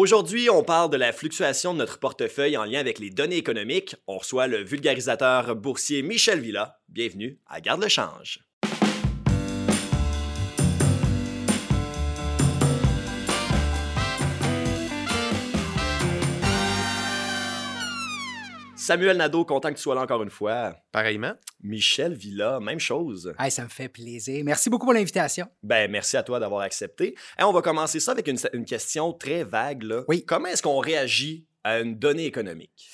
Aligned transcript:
Aujourd'hui, 0.00 0.48
on 0.48 0.62
parle 0.62 0.90
de 0.90 0.96
la 0.96 1.12
fluctuation 1.12 1.72
de 1.72 1.78
notre 1.78 1.98
portefeuille 1.98 2.56
en 2.56 2.62
lien 2.62 2.78
avec 2.78 3.00
les 3.00 3.10
données 3.10 3.36
économiques. 3.36 3.96
On 4.06 4.18
reçoit 4.18 4.46
le 4.46 4.62
vulgarisateur 4.62 5.56
boursier 5.56 6.02
Michel 6.02 6.38
Villa. 6.38 6.78
Bienvenue 6.88 7.40
à 7.48 7.60
Garde 7.60 7.82
le 7.82 7.88
change. 7.88 8.47
Samuel 18.88 19.18
Nadeau, 19.18 19.44
content 19.44 19.68
que 19.68 19.74
tu 19.74 19.82
sois 19.82 19.94
là 19.94 20.00
encore 20.00 20.22
une 20.22 20.30
fois. 20.30 20.74
Pareillement. 20.92 21.34
Michel 21.60 22.14
Villa, 22.14 22.58
même 22.58 22.80
chose. 22.80 23.34
Hey, 23.38 23.50
ça 23.50 23.64
me 23.64 23.68
fait 23.68 23.90
plaisir. 23.90 24.42
Merci 24.46 24.70
beaucoup 24.70 24.86
pour 24.86 24.94
l'invitation. 24.94 25.46
Ben, 25.62 25.90
merci 25.90 26.16
à 26.16 26.22
toi 26.22 26.40
d'avoir 26.40 26.62
accepté. 26.62 27.14
Et 27.38 27.42
on 27.42 27.52
va 27.52 27.60
commencer 27.60 28.00
ça 28.00 28.12
avec 28.12 28.26
une, 28.28 28.38
une 28.54 28.64
question 28.64 29.12
très 29.12 29.44
vague. 29.44 29.82
Là. 29.82 30.04
Oui. 30.08 30.24
Comment 30.24 30.48
est-ce 30.48 30.62
qu'on 30.62 30.78
réagit 30.78 31.46
à 31.64 31.80
une 31.80 31.98
donnée 31.98 32.24
économique? 32.24 32.88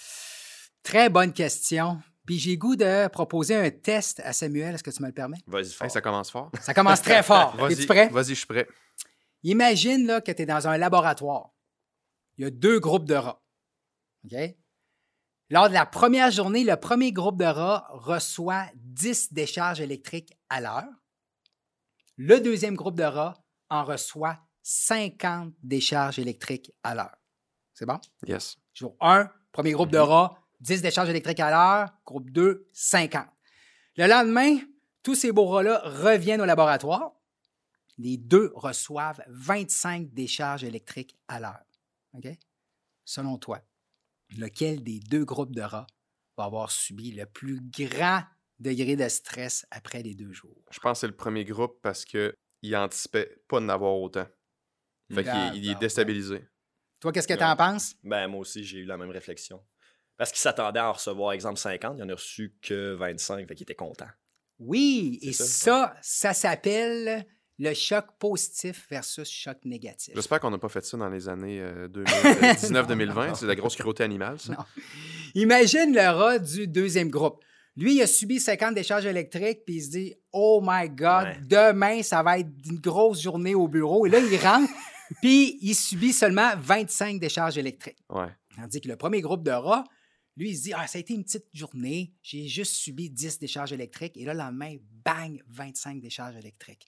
Très 0.83 1.09
bonne 1.09 1.33
question. 1.33 2.01
Puis 2.27 2.41
j'ai 2.41 2.57
goût 2.57 2.75
de 2.75 3.07
proposer 3.07 3.55
un 3.55 3.71
test 3.71 4.21
à 4.25 4.33
Samuel. 4.33 4.75
Est-ce 4.75 4.83
que 4.83 4.91
tu 4.91 5.01
me 5.01 5.07
le 5.07 5.15
permets? 5.15 5.39
Vas-y, 5.47 5.71
fort. 5.71 5.85
Hey, 5.85 5.93
ça 5.93 6.01
commence 6.01 6.29
fort. 6.29 6.51
Ça 6.61 6.75
commence 6.75 7.03
très 7.03 7.23
fort. 7.23 7.55
Vas-y, 7.57 7.75
Es-tu 7.75 7.87
prêt? 7.87 8.09
Vas-y, 8.09 8.31
je 8.31 8.35
suis 8.35 8.47
prêt. 8.47 8.67
Imagine 9.45 10.09
là, 10.09 10.21
que 10.21 10.33
tu 10.33 10.43
es 10.43 10.47
dans 10.47 10.67
un 10.67 10.77
laboratoire. 10.77 11.51
Il 12.37 12.43
y 12.43 12.47
a 12.49 12.51
deux 12.51 12.81
groupes 12.81 13.07
de 13.07 13.15
rats. 13.15 13.41
OK? 14.25 14.57
Lors 15.51 15.69
de 15.69 15.75
la 15.75 15.85
première 15.85 16.31
journée, 16.31 16.65
le 16.65 16.77
premier 16.77 17.13
groupe 17.13 17.37
de 17.37 17.45
rats 17.45 17.87
reçoit 17.91 18.67
10 18.77 19.35
décharges 19.35 19.81
électriques 19.81 20.33
à 20.49 20.61
l'heure. 20.61 20.89
Le 22.17 22.41
deuxième 22.41 22.77
groupe 22.77 22.97
de 22.97 23.03
rats 23.03 23.35
en 23.69 23.85
reçoit 23.85 24.39
50 24.63 25.53
décharges 25.63 26.19
électriques 26.19 26.73
à 26.83 26.95
l'heure. 26.95 27.17
C'est 27.75 27.85
bon? 27.85 28.01
Yes. 28.27 28.57
Jour 28.73 28.97
1, 29.01 29.31
premier 29.53 29.73
groupe 29.73 29.91
de 29.91 29.99
rats, 29.99 30.39
10 30.61 30.81
décharges 30.81 31.11
électriques 31.11 31.41
à 31.41 31.51
l'heure. 31.51 31.91
Groupe 32.07 32.31
2, 32.31 32.67
50. 32.73 33.27
Le 33.97 34.07
lendemain, 34.07 34.57
tous 35.03 35.15
ces 35.15 35.31
beaux 35.31 35.47
rats-là 35.47 35.83
reviennent 35.85 36.41
au 36.41 36.47
laboratoire. 36.47 37.13
Les 37.99 38.17
deux 38.17 38.51
reçoivent 38.55 39.23
25 39.29 40.15
décharges 40.15 40.65
électriques 40.65 41.19
à 41.29 41.39
l'heure. 41.39 41.65
OK? 42.15 42.29
Selon 43.05 43.37
toi, 43.37 43.61
lequel 44.39 44.83
des 44.83 45.01
deux 45.01 45.25
groupes 45.25 45.55
de 45.55 45.63
rats 45.63 45.87
va 46.37 46.45
avoir 46.45 46.71
subi 46.71 47.13
le 47.13 47.27
plus 47.27 47.61
grand 47.61 48.23
degré 48.59 48.97
de 48.97 49.09
stress 49.09 49.67
après 49.71 50.03
les 50.03 50.15
deux 50.15 50.33
jours? 50.33 50.65
Je 50.71 50.79
pense 50.81 50.99
que 50.99 51.01
c'est 51.01 51.07
le 51.09 51.17
premier 51.17 51.45
groupe 51.45 51.81
parce 51.83 52.05
qu'il 52.05 52.77
anticipait 52.77 53.43
pas 53.49 53.61
d'en 53.61 53.69
avoir 53.69 53.95
autant. 53.95 54.27
Fait 55.13 55.23
qu'il 55.23 55.35
est- 55.37 55.57
il 55.59 55.71
est 55.71 55.75
déstabilisé. 55.79 56.45
Toi, 57.01 57.13
qu'est-ce 57.13 57.29
que 57.29 57.35
tu 57.35 57.41
Ouais. 57.41 57.45
en 57.45 57.57
penses? 57.57 57.95
Ben, 58.03 58.27
moi 58.29 58.41
aussi, 58.41 58.65
j'ai 58.65 58.79
eu 58.79 58.85
la 58.85 58.97
même 58.97 59.11
réflexion. 59.11 59.63
Parce 60.17 60.31
qu'il 60.31 60.39
s'attendait 60.41 60.81
à 60.81 60.89
en 60.89 60.93
recevoir, 60.93 61.33
exemple, 61.33 61.59
50. 61.59 61.97
Il 61.99 62.05
en 62.05 62.09
a 62.09 62.15
reçu 62.15 62.57
que 62.63 62.95
25, 62.95 63.47
fait 63.49 63.55
qu'il 63.55 63.65
était 63.65 63.75
content. 63.75 64.09
Oui, 64.59 65.19
et 65.23 65.33
ça, 65.33 65.95
ça, 66.01 66.33
s'appelle 66.33 67.27
le 67.59 67.73
choc 67.75 68.07
positif 68.19 68.87
versus 68.91 69.29
choc 69.31 69.59
négatif. 69.65 70.15
J'espère 70.15 70.41
qu'on 70.41 70.51
n'a 70.51 70.59
pas 70.59 70.69
fait 70.69 70.85
ça 70.85 70.97
dans 70.97 71.09
les 71.09 71.29
années 71.29 71.61
euh, 71.61 71.89
2019-2020. 71.89 73.35
C'est 73.35 73.43
de 73.43 73.47
la 73.49 73.55
grosse 73.55 73.77
cruauté 73.77 74.03
animale, 74.05 74.39
ça. 74.41 74.53
Non. 74.53 74.65
Imagine 75.35 75.93
le 75.95 76.09
rat 76.09 76.39
du 76.39 76.67
deuxième 76.67 77.11
groupe. 77.11 77.43
Lui, 77.77 77.97
il 77.97 78.03
a 78.03 78.07
subi 78.07 78.39
50 78.39 78.75
décharges 78.75 79.07
électriques, 79.07 79.65
puis 79.65 79.77
il 79.77 79.83
se 79.83 79.91
dit 79.91 80.15
Oh 80.33 80.61
my 80.65 80.89
God, 80.89 81.25
Ouais. 81.25 81.39
demain, 81.43 82.03
ça 82.03 82.23
va 82.23 82.39
être 82.39 82.49
une 82.67 82.79
grosse 82.79 83.21
journée 83.21 83.55
au 83.55 83.67
bureau. 83.67 84.07
Et 84.07 84.11
là, 84.11 84.21
il 84.21 84.37
rentre, 84.39 84.71
puis 85.23 85.59
il 85.61 85.75
subit 85.75 86.13
seulement 86.13 86.53
25 86.57 87.19
décharges 87.19 87.59
électriques. 87.59 87.99
Ouais. 88.11 88.29
Tandis 88.57 88.81
que 88.81 88.89
le 88.89 88.97
premier 88.97 89.21
groupe 89.21 89.43
de 89.43 89.51
rats, 89.51 89.83
lui, 90.37 90.51
il 90.51 90.57
se 90.57 90.63
dit 90.65 90.73
Ah, 90.73 90.87
ça 90.87 90.99
a 90.99 91.01
été 91.01 91.15
une 91.15 91.25
petite 91.25 91.47
journée, 91.53 92.13
j'ai 92.23 92.47
juste 92.47 92.75
subi 92.75 93.11
10 93.11 93.41
décharges 93.41 93.73
électriques. 93.73 94.17
Et 94.17 94.25
là, 94.25 94.35
le 94.35 94.39
lendemain, 94.39 94.77
bang, 95.05 95.41
25 95.49 96.01
décharges 96.01 96.37
électriques. 96.37 96.87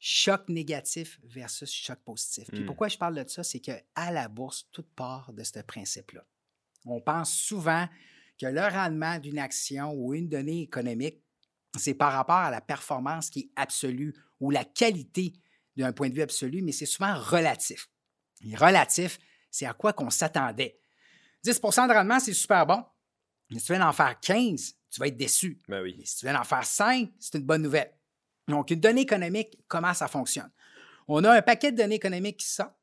Choc 0.00 0.48
négatif 0.48 1.18
versus 1.24 1.70
choc 1.72 1.98
positif. 2.04 2.48
Puis 2.52 2.62
Hmm. 2.62 2.66
pourquoi 2.66 2.88
je 2.88 2.96
parle 2.98 3.14
de 3.16 3.28
ça, 3.28 3.42
c'est 3.42 3.58
qu'à 3.60 3.82
la 3.96 4.28
bourse, 4.28 4.68
tout 4.70 4.84
part 4.94 5.32
de 5.32 5.42
ce 5.42 5.58
principe-là. 5.60 6.24
On 6.84 7.00
pense 7.00 7.32
souvent 7.32 7.88
que 8.40 8.46
le 8.46 8.60
rendement 8.60 9.18
d'une 9.18 9.38
action 9.40 9.92
ou 9.92 10.14
une 10.14 10.28
donnée 10.28 10.62
économique, 10.62 11.22
c'est 11.76 11.94
par 11.94 12.12
rapport 12.12 12.36
à 12.36 12.50
la 12.50 12.60
performance 12.60 13.28
qui 13.30 13.40
est 13.40 13.50
absolue 13.56 14.14
ou 14.40 14.50
la 14.50 14.64
qualité 14.64 15.32
d'un 15.76 15.92
point 15.92 16.08
de 16.08 16.14
vue 16.14 16.22
absolu, 16.22 16.62
mais 16.62 16.72
c'est 16.72 16.86
souvent 16.86 17.18
relatif. 17.18 17.88
Et 18.44 18.54
relatif, 18.54 19.18
c'est 19.50 19.66
à 19.66 19.74
quoi 19.74 19.92
qu'on 19.92 20.10
s'attendait. 20.10 20.78
10% 21.44 21.88
de 21.88 21.92
rendement, 21.92 22.20
c'est 22.20 22.32
super 22.32 22.64
bon. 22.66 22.84
Mais 23.50 23.58
si 23.58 23.66
tu 23.66 23.72
viens 23.72 23.84
d'en 23.84 23.92
faire 23.92 24.18
15, 24.20 24.74
tu 24.90 25.00
vas 25.00 25.08
être 25.08 25.16
déçu. 25.16 25.60
Ben 25.68 25.82
oui. 25.82 25.96
Mais 25.98 26.04
si 26.04 26.18
tu 26.18 26.26
viens 26.26 26.34
d'en 26.34 26.44
faire 26.44 26.64
5, 26.64 27.10
c'est 27.18 27.38
une 27.38 27.44
bonne 27.44 27.62
nouvelle. 27.62 27.92
Donc, 28.48 28.70
une 28.70 28.80
donnée 28.80 29.02
économique, 29.02 29.58
comment 29.68 29.94
ça 29.94 30.08
fonctionne? 30.08 30.50
On 31.06 31.22
a 31.24 31.36
un 31.36 31.42
paquet 31.42 31.72
de 31.72 31.76
données 31.76 31.96
économiques 31.96 32.38
qui 32.38 32.46
sortent, 32.46 32.76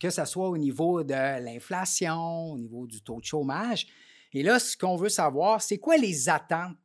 que 0.00 0.10
ce 0.10 0.24
soit 0.24 0.48
au 0.48 0.56
niveau 0.56 1.02
de 1.02 1.42
l'inflation, 1.42 2.52
au 2.52 2.58
niveau 2.58 2.86
du 2.86 3.02
taux 3.02 3.20
de 3.20 3.24
chômage. 3.24 3.86
Et 4.32 4.42
là, 4.42 4.58
ce 4.58 4.76
qu'on 4.76 4.96
veut 4.96 5.08
savoir, 5.08 5.60
c'est 5.60 5.78
quoi 5.78 5.96
les 5.96 6.28
attentes 6.28 6.76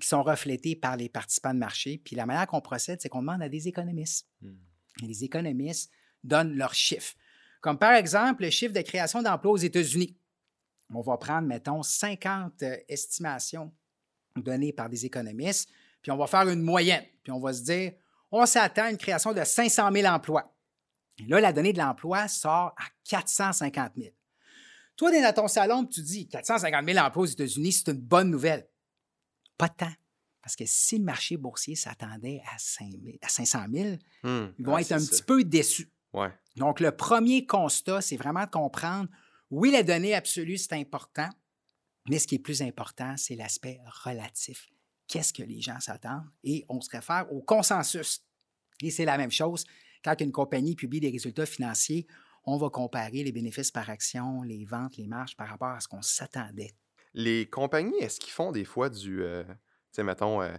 qui 0.00 0.06
sont 0.06 0.22
reflétées 0.22 0.76
par 0.76 0.96
les 0.96 1.08
participants 1.08 1.54
de 1.54 1.58
marché? 1.58 2.00
Puis 2.04 2.16
la 2.16 2.26
manière 2.26 2.46
qu'on 2.46 2.60
procède, 2.60 3.00
c'est 3.00 3.08
qu'on 3.08 3.20
demande 3.20 3.42
à 3.42 3.48
des 3.48 3.68
économistes. 3.68 4.28
Hmm. 4.40 4.54
Et 5.02 5.06
les 5.06 5.24
économistes 5.24 5.90
donnent 6.22 6.54
leurs 6.54 6.74
chiffres. 6.74 7.14
Comme 7.60 7.78
par 7.78 7.94
exemple 7.94 8.42
le 8.42 8.50
chiffre 8.50 8.72
de 8.72 8.80
création 8.82 9.22
d'emplois 9.22 9.52
aux 9.52 9.56
États-Unis. 9.56 10.16
On 10.90 11.00
va 11.00 11.16
prendre, 11.16 11.48
mettons, 11.48 11.82
50 11.82 12.62
euh, 12.62 12.76
estimations 12.88 13.72
données 14.36 14.72
par 14.72 14.88
des 14.88 15.06
économistes, 15.06 15.70
puis 16.04 16.12
on 16.12 16.16
va 16.18 16.26
faire 16.28 16.46
une 16.48 16.60
moyenne. 16.62 17.02
Puis 17.22 17.32
on 17.32 17.40
va 17.40 17.54
se 17.54 17.62
dire, 17.62 17.92
on 18.30 18.44
s'attend 18.44 18.84
à 18.84 18.90
une 18.90 18.98
création 18.98 19.32
de 19.32 19.42
500 19.42 19.90
000 19.90 20.06
emplois. 20.06 20.54
Et 21.16 21.24
là, 21.24 21.40
la 21.40 21.52
donnée 21.52 21.72
de 21.72 21.78
l'emploi 21.78 22.28
sort 22.28 22.74
à 22.76 22.84
450 23.08 23.92
000. 23.96 24.10
Toi, 24.96 25.10
tu 25.10 25.16
es 25.16 25.22
dans 25.22 25.32
ton 25.32 25.48
salon, 25.48 25.86
tu 25.86 26.02
dis 26.02 26.28
450 26.28 26.84
000 26.86 26.98
emplois 27.04 27.22
aux 27.22 27.26
États-Unis, 27.26 27.72
c'est 27.72 27.90
une 27.90 28.00
bonne 28.00 28.30
nouvelle. 28.30 28.68
Pas 29.56 29.70
tant. 29.70 29.92
Parce 30.42 30.56
que 30.56 30.64
si 30.66 30.98
le 30.98 31.04
marché 31.04 31.38
boursier 31.38 31.74
s'attendait 31.74 32.42
à, 32.52 32.58
5 32.58 32.90
000 32.90 33.16
à 33.22 33.28
500 33.28 33.64
000, 33.72 33.96
Hmm. 34.22 34.52
ils 34.58 34.64
vont 34.66 34.74
Ouais, 34.74 34.82
être 34.82 34.92
un 34.92 34.98
ça. 34.98 35.10
petit 35.10 35.22
peu 35.22 35.42
déçus. 35.42 35.90
Ouais. 36.12 36.28
Donc, 36.56 36.80
le 36.80 36.92
premier 36.94 37.46
constat, 37.46 38.02
c'est 38.02 38.16
vraiment 38.18 38.44
de 38.44 38.50
comprendre, 38.50 39.08
oui, 39.50 39.70
la 39.70 39.82
donnée 39.82 40.14
absolue, 40.14 40.58
c'est 40.58 40.74
important, 40.74 41.28
mais 42.08 42.18
ce 42.18 42.26
qui 42.26 42.34
est 42.34 42.40
plus 42.40 42.60
important, 42.62 43.14
c'est 43.16 43.36
l'aspect 43.36 43.80
relatif. 44.04 44.68
Qu'est-ce 45.06 45.32
que 45.32 45.42
les 45.42 45.60
gens 45.60 45.78
s'attendent? 45.80 46.24
Et 46.42 46.64
on 46.68 46.80
se 46.80 46.90
réfère 46.90 47.26
au 47.32 47.40
consensus. 47.42 48.22
Et 48.82 48.90
c'est 48.90 49.04
la 49.04 49.18
même 49.18 49.30
chose. 49.30 49.64
Quand 50.04 50.20
une 50.20 50.32
compagnie 50.32 50.74
publie 50.74 51.00
des 51.00 51.10
résultats 51.10 51.46
financiers, 51.46 52.06
on 52.44 52.56
va 52.58 52.68
comparer 52.70 53.22
les 53.24 53.32
bénéfices 53.32 53.70
par 53.70 53.88
action, 53.90 54.42
les 54.42 54.64
ventes, 54.64 54.96
les 54.96 55.06
marges 55.06 55.36
par 55.36 55.48
rapport 55.48 55.68
à 55.68 55.80
ce 55.80 55.88
qu'on 55.88 56.02
s'attendait. 56.02 56.72
Les 57.14 57.46
compagnies, 57.46 57.96
est-ce 58.00 58.18
qu'ils 58.20 58.32
font 58.32 58.50
des 58.52 58.64
fois 58.64 58.90
du. 58.90 59.22
euh, 59.22 59.44
tu 59.44 59.50
sais, 59.92 60.02
mettons, 60.02 60.42
euh, 60.42 60.54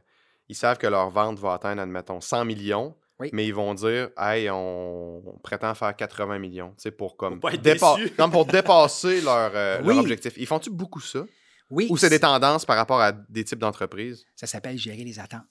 ils 0.47 0.55
savent 0.55 0.78
que 0.78 0.88
leur 0.88 1.09
vente 1.09 1.38
va 1.39 1.53
atteindre, 1.53 1.81
admettons, 1.81 2.22
100 2.22 2.45
millions, 2.45 2.95
Oui. 3.19 3.29
mais 3.34 3.45
ils 3.45 3.53
vont 3.53 3.73
dire, 3.73 4.09
hey, 4.17 4.50
on, 4.50 5.28
on 5.28 5.38
prétend 5.39 5.75
faire 5.75 5.95
80 5.95 6.39
millions, 6.39 6.69
tu 6.69 6.84
sais, 6.84 6.91
pour 6.91 7.17
comme. 7.17 7.39
Pour 7.39 7.50
pas 7.50 7.55
être 7.55 7.61
dépa- 7.61 7.97
déçu. 7.97 8.13
Non, 8.17 8.29
pour 8.29 8.45
dépasser 8.45 9.22
leur, 9.22 9.51
euh, 9.53 9.81
leur 9.81 9.97
objectif. 9.97 10.34
Ils 10.38 10.47
font-tu 10.47 10.69
beaucoup 10.69 11.01
ça? 11.01 11.23
Oui, 11.70 11.88
Ou 11.90 11.98
c'est 11.98 12.09
des 12.09 12.20
tendances 12.20 12.66
par 12.66 12.76
rapport 12.78 13.02
à 13.02 13.12
des 13.12 13.44
types 13.44 13.59
d'entreprises? 13.59 14.26
ça 14.36 14.46
s'appelle 14.48 14.78
gérer 14.78 15.03
les 15.03 15.20
attentes. 15.20 15.42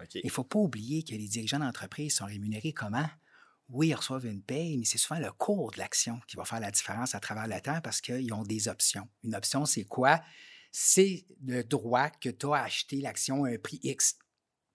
OK. 0.00 0.14
Il 0.16 0.20
ne 0.26 0.30
faut 0.30 0.44
pas 0.44 0.58
oublier 0.58 1.02
que 1.02 1.12
les 1.14 1.28
dirigeants 1.28 1.58
d'entreprise 1.58 2.14
sont 2.16 2.26
rémunérés 2.26 2.72
comment? 2.72 3.08
Oui, 3.70 3.88
ils 3.88 3.94
reçoivent 3.94 4.26
une 4.26 4.42
paye, 4.42 4.76
mais 4.76 4.84
c'est 4.84 4.98
souvent 4.98 5.18
le 5.20 5.32
cours 5.32 5.72
de 5.72 5.78
l'action 5.78 6.20
qui 6.28 6.36
va 6.36 6.44
faire 6.44 6.60
la 6.60 6.70
différence 6.70 7.14
à 7.14 7.20
travers 7.20 7.46
le 7.48 7.60
temps 7.60 7.80
parce 7.82 8.00
qu'ils 8.00 8.32
ont 8.34 8.42
des 8.42 8.68
options. 8.68 9.08
Une 9.22 9.34
option, 9.34 9.64
c'est 9.64 9.84
quoi? 9.84 10.20
C'est 10.70 11.24
le 11.46 11.62
droit 11.62 12.10
que 12.10 12.28
tu 12.28 12.46
as 12.46 12.56
à 12.56 12.62
acheter 12.64 13.00
l'action 13.00 13.44
à 13.44 13.50
un 13.50 13.58
prix 13.58 13.80
X. 13.82 14.16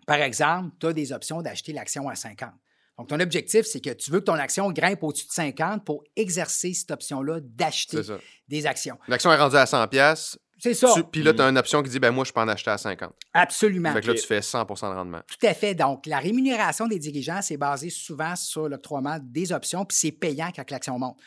Par 0.07 0.17
exemple, 0.17 0.75
tu 0.79 0.87
as 0.87 0.93
des 0.93 1.11
options 1.11 1.41
d'acheter 1.41 1.71
l'action 1.73 2.09
à 2.09 2.15
50. 2.15 2.51
Donc, 2.97 3.09
ton 3.09 3.19
objectif, 3.19 3.65
c'est 3.65 3.79
que 3.79 3.91
tu 3.91 4.09
veux 4.11 4.19
que 4.21 4.25
ton 4.25 4.33
action 4.33 4.71
grimpe 4.71 5.03
au-dessus 5.03 5.27
de 5.27 5.31
50 5.31 5.85
pour 5.85 6.03
exercer 6.15 6.73
cette 6.73 6.91
option-là 6.91 7.39
d'acheter 7.41 8.01
des 8.47 8.65
actions. 8.65 8.97
L'action 9.07 9.31
est 9.31 9.37
rendue 9.37 9.55
à 9.55 9.65
100 9.65 9.87
pièces, 9.87 10.37
C'est 10.59 10.73
ça. 10.73 10.93
puis 11.11 11.23
là, 11.23 11.33
tu 11.33 11.41
as 11.41 11.45
une 11.49 11.57
option 11.57 11.81
qui 11.81 11.89
dit, 11.89 11.99
ben 11.99 12.11
moi, 12.11 12.25
je 12.25 12.31
peux 12.33 12.39
en 12.41 12.47
acheter 12.47 12.69
à 12.71 12.77
50. 12.77 13.13
Absolument. 13.33 13.93
Fait 13.93 14.01
que 14.01 14.07
là, 14.07 14.13
tu 14.13 14.25
fais 14.25 14.39
100% 14.41 14.89
de 14.91 14.95
rendement. 14.95 15.21
Tout 15.27 15.45
à 15.47 15.53
fait. 15.53 15.73
Donc, 15.73 16.05
la 16.05 16.19
rémunération 16.19 16.87
des 16.87 16.99
dirigeants, 16.99 17.41
c'est 17.41 17.57
basé 17.57 17.89
souvent 17.89 18.35
sur 18.35 18.67
l'octroiement 18.67 19.17
des 19.21 19.51
options, 19.51 19.85
puis 19.85 19.97
c'est 19.97 20.11
payant 20.11 20.51
quand 20.55 20.69
l'action 20.69 20.99
monte. 20.99 21.17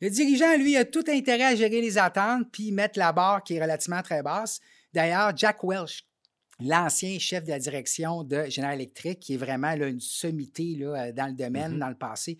Le 0.00 0.08
dirigeant, 0.08 0.56
lui, 0.56 0.76
a 0.78 0.84
tout 0.86 1.04
intérêt 1.08 1.44
à 1.44 1.54
gérer 1.54 1.80
les 1.82 1.98
attentes, 1.98 2.46
puis 2.50 2.72
mettre 2.72 2.98
la 2.98 3.12
barre 3.12 3.42
qui 3.44 3.54
est 3.56 3.60
relativement 3.62 4.00
très 4.02 4.22
basse. 4.22 4.60
D'ailleurs, 4.94 5.36
Jack 5.36 5.62
Welch, 5.62 6.04
l'ancien 6.58 7.18
chef 7.18 7.44
de 7.44 7.50
la 7.50 7.58
direction 7.58 8.24
de 8.24 8.46
General 8.48 8.74
Electric, 8.74 9.20
qui 9.20 9.34
est 9.34 9.36
vraiment 9.36 9.74
là, 9.74 9.88
une 9.88 10.00
sommité 10.00 10.74
là, 10.78 10.86
euh, 11.08 11.12
dans 11.12 11.26
le 11.26 11.32
domaine, 11.34 11.72
Mhm. 11.74 11.78
dans 11.80 11.88
le 11.88 11.94
passé, 11.96 12.38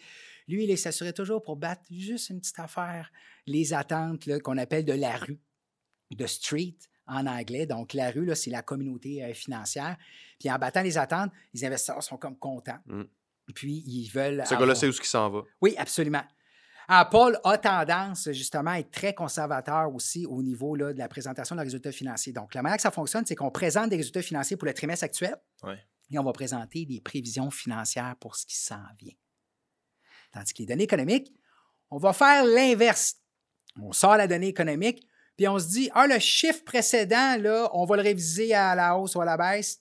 Lui, 0.49 0.65
il 0.65 0.77
s'assurait 0.77 1.13
toujours 1.13 1.43
pour 1.43 1.55
battre 1.55 1.83
juste 1.93 2.31
une 2.31 2.41
petite 2.41 2.59
affaire, 2.59 3.13
les 3.47 3.73
attentes 3.73 4.27
là, 4.27 4.41
qu'on 4.41 4.59
appelle 4.59 4.85
de 4.85 4.93
la 4.95 5.17
rue, 5.17 5.39
de 6.17 6.27
street 6.27 6.77
en 7.07 7.27
anglais. 7.27 7.67
Donc, 7.67 7.95
la 7.95 8.11
rue, 8.11 8.25
là, 8.25 8.35
c'est 8.35 8.51
la 8.51 8.63
communauté 8.63 9.25
euh, 9.25 9.35
financière. 9.35 9.97
Puis 10.39 10.51
en 10.51 10.59
battant 10.59 10.83
les 10.83 10.97
attentes, 10.97 11.33
les 11.53 11.65
investisseurs 11.65 12.03
sont 12.03 12.17
comme 12.17 12.39
contents. 12.39 12.79
Mm. 12.87 13.03
Puis 13.55 13.83
ils 13.87 14.09
veulent. 14.09 14.45
Ce 14.47 14.55
gars-là 14.55 14.75
sait 14.75 14.87
où 14.87 14.93
ce 14.93 15.01
qui 15.01 15.09
s'en 15.09 15.29
va. 15.29 15.43
Oui, 15.61 15.75
absolument. 15.77 16.23
Ah, 16.93 17.05
Paul 17.05 17.39
a 17.45 17.57
tendance 17.57 18.31
justement 18.33 18.73
à 18.73 18.81
être 18.81 18.91
très 18.91 19.15
conservateur 19.15 19.95
aussi 19.95 20.27
au 20.27 20.43
niveau 20.43 20.75
là, 20.75 20.93
de 20.93 20.99
la 20.99 21.09
présentation 21.09 21.55
de 21.55 21.61
résultats 21.61 21.93
financiers. 21.93 22.33
Donc, 22.33 22.53
la 22.53 22.63
manière 22.63 22.79
que 22.79 22.83
ça 22.83 22.91
fonctionne, 22.91 23.25
c'est 23.25 23.37
qu'on 23.37 23.51
présente 23.51 23.91
des 23.91 23.97
résultats 23.97 24.23
financiers 24.23 24.57
pour 24.57 24.67
le 24.67 24.75
trimestre 24.75 25.05
actuel 25.05 25.37
Ouais. 25.63 25.79
et 26.11 26.19
on 26.19 26.25
va 26.25 26.33
présenter 26.33 26.87
des 26.87 27.01
prévisions 27.01 27.49
financières 27.53 28.17
pour 28.19 28.35
ce 28.35 28.45
qui 28.45 28.57
s'en 28.57 28.83
vient. 28.99 29.15
Tandis 30.33 30.53
que 30.53 30.59
les 30.59 30.67
données 30.67 30.83
économiques, 30.85 31.33
on 31.91 31.99
va 31.99 32.13
faire 32.13 32.45
l'inverse. 32.45 33.17
On 33.81 33.93
sort 33.93 34.17
la 34.17 34.27
donnée 34.27 34.49
économique, 34.49 35.07
puis 35.41 35.49
on 35.49 35.59
se 35.59 35.69
dit, 35.69 35.89
ah, 35.95 36.07
le 36.07 36.19
chiffre 36.19 36.63
précédent, 36.67 37.39
là, 37.41 37.71
on 37.73 37.87
va 37.87 37.97
le 37.97 38.03
réviser 38.03 38.53
à 38.53 38.75
la 38.75 38.95
hausse 38.99 39.15
ou 39.15 39.23
à 39.23 39.25
la 39.25 39.39
baisse. 39.39 39.81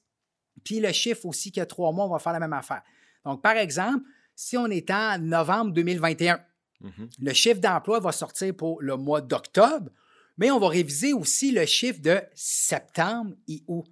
Puis 0.63 0.79
le 0.79 0.93
chiffre 0.93 1.25
aussi 1.25 1.51
qu'il 1.51 1.59
y 1.59 1.61
a 1.61 1.65
trois 1.65 1.91
mois, 1.91 2.05
on 2.05 2.09
va 2.09 2.17
faire 2.19 2.31
la 2.31 2.39
même 2.39 2.53
affaire. 2.53 2.81
Donc, 3.25 3.41
par 3.41 3.57
exemple, 3.57 4.05
si 4.37 4.55
on 4.55 4.67
est 4.67 4.89
en 4.89 5.17
novembre 5.19 5.71
2021, 5.73 6.39
Mhm. 6.79 7.09
le 7.19 7.33
chiffre 7.33 7.59
d'emploi 7.59 7.99
va 7.99 8.13
sortir 8.13 8.55
pour 8.55 8.81
le 8.81 8.95
mois 8.95 9.19
d'octobre, 9.19 9.91
mais 10.37 10.49
on 10.49 10.59
va 10.59 10.69
réviser 10.69 11.11
aussi 11.11 11.51
le 11.51 11.65
chiffre 11.65 11.99
de 11.99 12.21
septembre 12.33 13.33
et 13.49 13.61
août. 13.67 13.85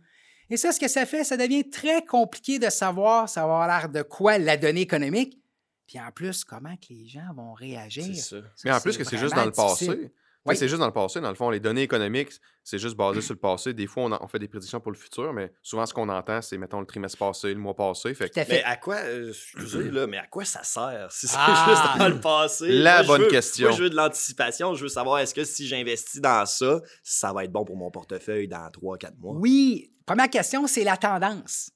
Et 0.49 0.55
ça, 0.55 0.71
ce 0.71 0.79
que 0.79 0.87
ça 0.87 1.05
fait, 1.05 1.25
ça 1.25 1.35
devient 1.35 1.69
très 1.69 2.05
compliqué 2.05 2.59
de 2.59 2.69
savoir, 2.69 3.27
ça 3.27 3.41
va 3.45 3.45
avoir 3.61 3.67
l'air 3.67 3.89
de 3.89 4.03
quoi 4.03 4.37
la 4.37 4.55
donnée 4.55 4.79
économique. 4.79 5.37
Puis 5.85 5.99
en 5.99 6.09
plus, 6.13 6.45
comment 6.45 6.77
que 6.77 6.93
les 6.93 7.07
gens 7.09 7.33
vont 7.35 7.51
réagir? 7.53 8.05
C'est 8.05 8.37
ça. 8.37 8.37
Mais 8.63 8.71
en 8.71 8.79
plus 8.79 8.97
que 8.97 9.03
c'est 9.03 9.17
juste 9.17 9.35
dans 9.35 9.43
le 9.43 9.51
passé. 9.51 10.09
Oui. 10.51 10.57
C'est 10.57 10.67
juste 10.67 10.79
dans 10.79 10.87
le 10.87 10.93
passé. 10.93 11.19
Dans 11.21 11.29
le 11.29 11.35
fond, 11.35 11.49
les 11.49 11.59
données 11.59 11.81
économiques, 11.83 12.29
c'est 12.63 12.77
juste 12.79 12.95
basé 12.95 13.21
sur 13.21 13.33
le 13.33 13.39
passé. 13.39 13.73
Des 13.73 13.87
fois, 13.87 14.03
on, 14.03 14.11
en- 14.11 14.19
on 14.23 14.27
fait 14.27 14.39
des 14.39 14.47
prédictions 14.47 14.79
pour 14.79 14.91
le 14.91 14.97
futur, 14.97 15.33
mais 15.33 15.51
souvent, 15.61 15.85
ce 15.85 15.93
qu'on 15.93 16.09
entend, 16.09 16.41
c'est, 16.41 16.57
mettons, 16.57 16.79
le 16.79 16.85
trimestre 16.85 17.17
passé, 17.17 17.53
le 17.53 17.59
mois 17.59 17.75
passé. 17.75 18.13
Fait 18.13 18.29
que 18.29 18.33
Tout 18.33 18.39
à 18.39 18.43
Mais 18.43 18.55
fait. 18.59 18.63
à 18.63 18.75
quoi, 18.77 18.95
euh, 18.97 19.29
excusez, 19.29 19.83
là, 19.91 20.07
mais 20.07 20.17
à 20.17 20.27
quoi 20.27 20.45
ça 20.45 20.63
sert 20.63 21.11
si 21.11 21.27
c'est 21.27 21.35
Ah! 21.37 21.65
juste 21.69 21.97
dans 21.99 22.09
le 22.09 22.19
passé? 22.21 22.67
La 22.69 22.97
Moi, 23.03 23.07
bonne 23.07 23.21
veux- 23.23 23.27
question. 23.29 23.67
Moi, 23.69 23.77
je 23.77 23.83
veux 23.83 23.89
de 23.89 23.95
l'anticipation. 23.95 24.73
Je 24.75 24.83
veux 24.83 24.89
savoir 24.89 25.19
est-ce 25.19 25.33
que 25.33 25.43
si 25.43 25.67
j'investis 25.67 26.21
dans 26.21 26.45
ça, 26.45 26.81
ça 27.03 27.33
va 27.33 27.43
être 27.43 27.51
bon 27.51 27.65
pour 27.65 27.77
mon 27.77 27.91
portefeuille 27.91 28.47
dans 28.47 28.69
3-4 28.69 29.17
mois? 29.19 29.35
Oui. 29.35 29.91
Première 30.05 30.29
question, 30.29 30.67
c'est 30.67 30.83
la 30.83 30.97
tendance. 30.97 31.69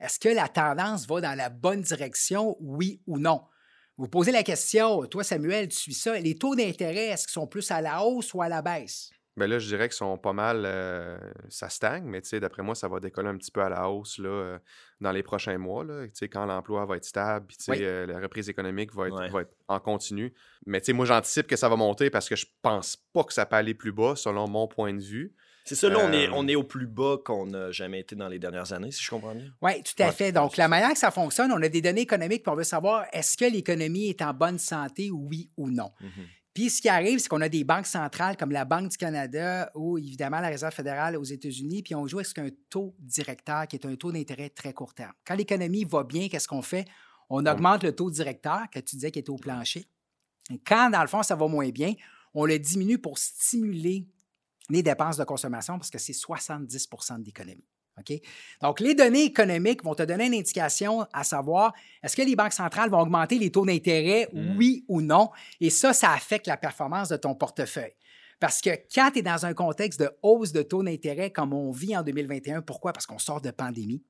Est-ce 0.00 0.20
que 0.20 0.28
la 0.28 0.46
tendance 0.48 1.06
va 1.08 1.20
dans 1.20 1.34
la 1.36 1.48
bonne 1.48 1.80
direction, 1.80 2.56
oui 2.60 3.00
ou 3.06 3.18
non? 3.18 3.40
Vous 3.98 4.08
posez 4.08 4.30
la 4.32 4.44
question, 4.44 5.04
toi 5.06 5.24
Samuel, 5.24 5.68
tu 5.68 5.76
suis 5.76 5.94
ça, 5.94 6.18
les 6.18 6.36
taux 6.36 6.54
d'intérêt, 6.54 7.06
est-ce 7.08 7.26
qu'ils 7.26 7.32
sont 7.32 7.48
plus 7.48 7.68
à 7.72 7.80
la 7.80 8.02
hausse 8.02 8.32
ou 8.32 8.40
à 8.42 8.48
la 8.48 8.62
baisse? 8.62 9.10
ben 9.36 9.46
là, 9.48 9.60
je 9.60 9.68
dirais 9.68 9.88
qu'ils 9.88 9.96
sont 9.96 10.18
pas 10.18 10.32
mal. 10.32 10.64
euh, 10.66 11.16
ça 11.48 11.68
stagne, 11.68 12.02
mais 12.04 12.20
tu 12.20 12.28
sais, 12.28 12.40
d'après 12.40 12.64
moi, 12.64 12.74
ça 12.74 12.88
va 12.88 12.98
décoller 12.98 13.28
un 13.28 13.36
petit 13.36 13.52
peu 13.52 13.60
à 13.62 13.68
la 13.68 13.88
hausse 13.88 14.18
là, 14.18 14.28
euh, 14.28 14.58
dans 15.00 15.12
les 15.12 15.22
prochains 15.22 15.58
mois. 15.58 15.84
Là, 15.84 16.06
Tu 16.08 16.10
sais, 16.14 16.28
quand 16.28 16.44
l'emploi 16.44 16.84
va 16.86 16.96
être 16.96 17.04
stable, 17.04 17.46
puis 17.46 17.56
tu 17.56 17.62
sais, 17.64 17.70
Oui. 17.70 17.78
euh, 17.82 18.04
la 18.06 18.18
reprise 18.18 18.48
économique 18.48 18.92
va 18.92 19.06
être, 19.06 19.14
Ouais. 19.16 19.28
va 19.28 19.42
être 19.42 19.54
en 19.68 19.78
continu. 19.78 20.34
Mais 20.66 20.80
tu 20.80 20.86
sais, 20.86 20.92
moi, 20.92 21.06
j'anticipe 21.06 21.46
que 21.46 21.54
ça 21.54 21.68
va 21.68 21.76
monter 21.76 22.10
parce 22.10 22.28
que 22.28 22.34
je 22.34 22.46
pense 22.62 22.96
pas 22.96 23.22
que 23.22 23.32
ça 23.32 23.46
peut 23.46 23.54
aller 23.54 23.74
plus 23.74 23.92
bas, 23.92 24.14
selon 24.16 24.48
mon 24.48 24.66
point 24.66 24.92
de 24.92 25.02
vue. 25.02 25.32
C'est 25.68 25.74
ça, 25.74 25.88
là, 25.88 25.98
on, 26.02 26.12
est, 26.12 26.28
Euh, 26.28 26.32
on 26.34 26.48
est 26.48 26.54
au 26.54 26.64
plus 26.64 26.86
bas 26.86 27.16
qu'on 27.24 27.46
n'a 27.46 27.70
jamais 27.70 28.00
été 28.00 28.16
dans 28.16 28.28
les 28.28 28.38
dernières 28.38 28.72
années, 28.72 28.90
si 28.90 29.02
je 29.02 29.10
comprends 29.10 29.34
bien. 29.34 29.50
Oui, 29.60 29.82
tout 29.82 30.02
à 30.02 30.06
Ouais, 30.06 30.12
fait. 30.12 30.32
Donc, 30.32 30.56
la 30.56 30.68
manière 30.68 30.92
que 30.92 30.98
ça 30.98 31.10
fonctionne, 31.10 31.52
on 31.52 31.62
a 31.62 31.68
des 31.68 31.82
données 31.82 32.00
économiques, 32.02 32.42
puis 32.42 32.50
on 32.52 32.56
veut 32.56 32.64
savoir 32.64 33.04
est-ce 33.12 33.36
que 33.36 33.44
l'économie 33.44 34.08
est 34.08 34.22
en 34.22 34.32
bonne 34.32 34.58
santé, 34.58 35.10
oui 35.10 35.50
ou 35.56 35.70
non? 35.70 35.90
Mhm. 36.00 36.10
Puis 36.54 36.70
ce 36.70 36.80
qui 36.82 36.88
arrive, 36.88 37.20
c'est 37.20 37.28
qu'on 37.28 37.40
a 37.40 37.48
des 37.48 37.62
banques 37.62 37.86
centrales 37.86 38.36
comme 38.36 38.50
la 38.50 38.64
Banque 38.64 38.88
du 38.88 38.96
Canada 38.96 39.70
ou 39.76 39.96
évidemment 39.96 40.40
la 40.40 40.48
Réserve 40.48 40.74
fédérale 40.74 41.16
aux 41.16 41.22
États-Unis, 41.22 41.84
puis 41.84 41.94
on 41.94 42.06
joue 42.08 42.18
avec 42.18 42.36
un 42.38 42.48
taux 42.68 42.96
directeur 42.98 43.68
qui 43.68 43.76
est 43.76 43.86
un 43.86 43.94
taux 43.94 44.10
d'intérêt 44.10 44.48
très 44.48 44.72
court 44.72 44.92
terme. 44.92 45.12
Quand 45.24 45.36
l'économie 45.36 45.84
va 45.84 46.02
bien, 46.02 46.28
qu'est-ce 46.28 46.48
qu'on 46.48 46.62
fait? 46.62 46.84
On 47.30 47.46
augmente 47.46 47.84
le 47.84 47.94
taux 47.94 48.10
directeur, 48.10 48.62
que 48.72 48.80
tu 48.80 48.96
disais 48.96 49.12
qui 49.12 49.20
est 49.20 49.28
au 49.28 49.36
plancher. 49.36 49.86
Et 50.50 50.58
quand, 50.66 50.90
dans 50.90 51.02
le 51.02 51.06
fond, 51.08 51.22
ça 51.22 51.36
va 51.36 51.46
moins 51.46 51.68
bien, 51.68 51.94
on 52.34 52.44
le 52.44 52.58
diminue 52.58 52.98
pour 52.98 53.18
stimuler 53.18 54.06
les 54.70 54.82
dépenses 54.82 55.16
de 55.16 55.24
consommation 55.24 55.78
parce 55.78 55.90
que 55.90 55.98
c'est 55.98 56.12
70% 56.12 57.20
de 57.20 57.24
l'économie. 57.24 57.64
Donc, 58.62 58.78
les 58.78 58.94
données 58.94 59.24
économiques 59.24 59.82
vont 59.82 59.94
te 59.94 60.04
donner 60.04 60.26
une 60.26 60.34
indication 60.34 61.04
à 61.12 61.24
savoir 61.24 61.72
est-ce 62.02 62.14
que 62.14 62.22
les 62.22 62.36
banques 62.36 62.52
centrales 62.52 62.90
vont 62.90 63.00
augmenter 63.00 63.38
les 63.38 63.50
taux 63.50 63.66
d'intérêt, 63.66 64.28
Mm. 64.32 64.56
oui 64.56 64.84
ou 64.86 65.00
non? 65.00 65.30
Et 65.60 65.68
ça, 65.68 65.92
ça 65.92 66.12
affecte 66.12 66.46
la 66.46 66.56
performance 66.56 67.08
de 67.08 67.16
ton 67.16 67.34
portefeuille. 67.34 67.94
Parce 68.40 68.60
que 68.60 68.70
quand 68.94 69.10
tu 69.12 69.18
es 69.18 69.22
dans 69.22 69.46
un 69.46 69.52
contexte 69.52 69.98
de 69.98 70.10
hausse 70.22 70.52
de 70.52 70.62
taux 70.62 70.84
d'intérêt 70.84 71.32
comme 71.32 71.52
on 71.52 71.72
vit 71.72 71.96
en 71.96 72.02
2021, 72.04 72.62
pourquoi? 72.62 72.92
Parce 72.92 73.04
qu'on 73.06 73.18
sort 73.18 73.40
de 73.40 73.50
pandémie. 73.50 74.04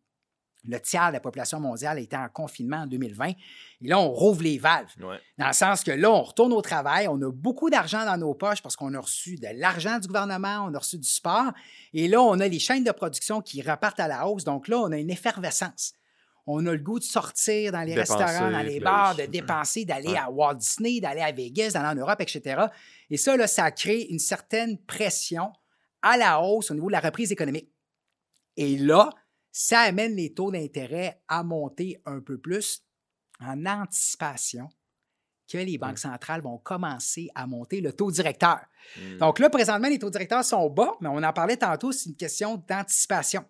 Le 0.65 0.79
tiers 0.81 1.09
de 1.09 1.13
la 1.15 1.21
population 1.21 1.61
mondiale 1.61 1.99
était 2.01 2.17
en 2.17 2.29
confinement 2.29 2.79
en 2.79 2.87
2020. 2.87 3.29
Et 3.29 3.35
là, 3.83 3.99
on 3.99 4.11
rouvre 4.13 4.43
les 4.43 4.59
valves. 4.59 4.91
Ouais. 5.01 5.19
Dans 5.39 5.47
le 5.47 5.53
sens 5.53 5.85
que 5.85 5.93
là, 5.93 6.11
on 6.11 6.23
retourne 6.23 6.53
au 6.53 6.61
travail, 6.61 7.07
on 7.09 7.21
a 7.23 7.31
beaucoup 7.31 7.71
d'argent 7.71 8.05
dans 8.05 8.17
nos 8.17 8.35
poches 8.35 8.61
parce 8.61 8.75
qu'on 8.75 8.93
a 8.95 9.01
reçu 9.01 9.37
de 9.37 9.47
l'argent 9.55 9.99
du 9.99 10.09
gouvernement, 10.09 10.67
on 10.69 10.75
a 10.75 10.79
reçu 10.79 10.99
du 10.99 11.09
sport. 11.09 11.53
Et 11.95 12.09
là, 12.09 12.21
on 12.21 12.41
a 12.41 12.49
les 12.49 12.59
chaînes 12.59 12.83
de 12.85 12.91
production 12.91 13.41
qui 13.41 13.63
repartent 13.63 14.01
à 14.01 14.09
la 14.09 14.27
hausse. 14.27 14.45
Donc 14.45 14.67
là, 14.69 14.79
on 14.79 14.91
a 14.91 14.99
une 14.99 15.11
effervescence. 15.11 15.93
On 16.51 16.67
a 16.67 16.73
le 16.73 16.79
goût 16.79 16.99
de 16.99 17.05
sortir 17.05 17.73
dans 17.73 17.83
les 17.83 17.95
Dépenser, 17.95 18.15
restaurants, 18.25 18.51
dans 18.51 18.63
les 18.63 18.81
bars, 18.81 19.15
de 19.15 19.27
dépenser, 19.27 19.85
d'aller 19.85 20.09
Ouais. 20.09 20.19
à 20.19 20.31
Walt 20.31 20.55
Disney, 20.55 20.99
d'aller 20.99 21.21
à 21.21 21.31
Vegas, 21.31 21.73
d'aller 21.75 21.89
en 21.89 21.95
Europe, 21.95 22.21
etc. 22.21 22.63
Et 23.11 23.17
ça, 23.19 23.37
là, 23.37 23.47
ça 23.47 23.71
crée 23.71 24.01
une 24.11 24.19
certaine 24.19 24.79
pression 24.79 25.53
à 26.03 26.17
la 26.17 26.41
hausse 26.41 26.71
au 26.71 26.75
niveau 26.75 26.87
de 26.89 26.93
la 26.93 27.01
reprise 27.01 27.31
économique. 27.33 27.71
Et 28.57 28.77
là, 28.79 29.11
ça 29.61 29.81
amène 29.81 30.15
les 30.15 30.33
taux 30.33 30.53
d'intérêt 30.53 31.21
à 31.27 31.43
monter 31.43 32.01
un 32.07 32.21
peu 32.21 32.39
plus 32.39 32.85
en 33.41 33.67
anticipation 33.67 34.69
que 35.51 35.59
les 35.59 35.79
banques 35.79 35.99
centrales 35.99 36.43
vont 36.43 36.59
commencer 36.59 37.29
à 37.35 37.49
monter 37.49 37.81
le 37.81 37.93
taux 37.93 38.13
directeur. 38.13 38.61
Mm. 38.97 39.19
Donc 39.19 39.41
là, 39.41 39.51
présentement, 39.51 39.89
les 39.89 39.99
taux 39.99 40.11
directeurs 40.11 40.45
sont 40.45 40.71
bas, 40.71 40.93
mais 41.01 41.09
on 41.09 41.25
en 41.25 41.33
parlait 41.33 41.57
tantôt, 41.57 41.91
c'est 41.91 42.09
une 42.09 42.15
question 42.15 42.63
d'anticipation. 42.69 43.45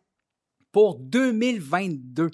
Pour 0.72 0.98
2022, 0.98 2.30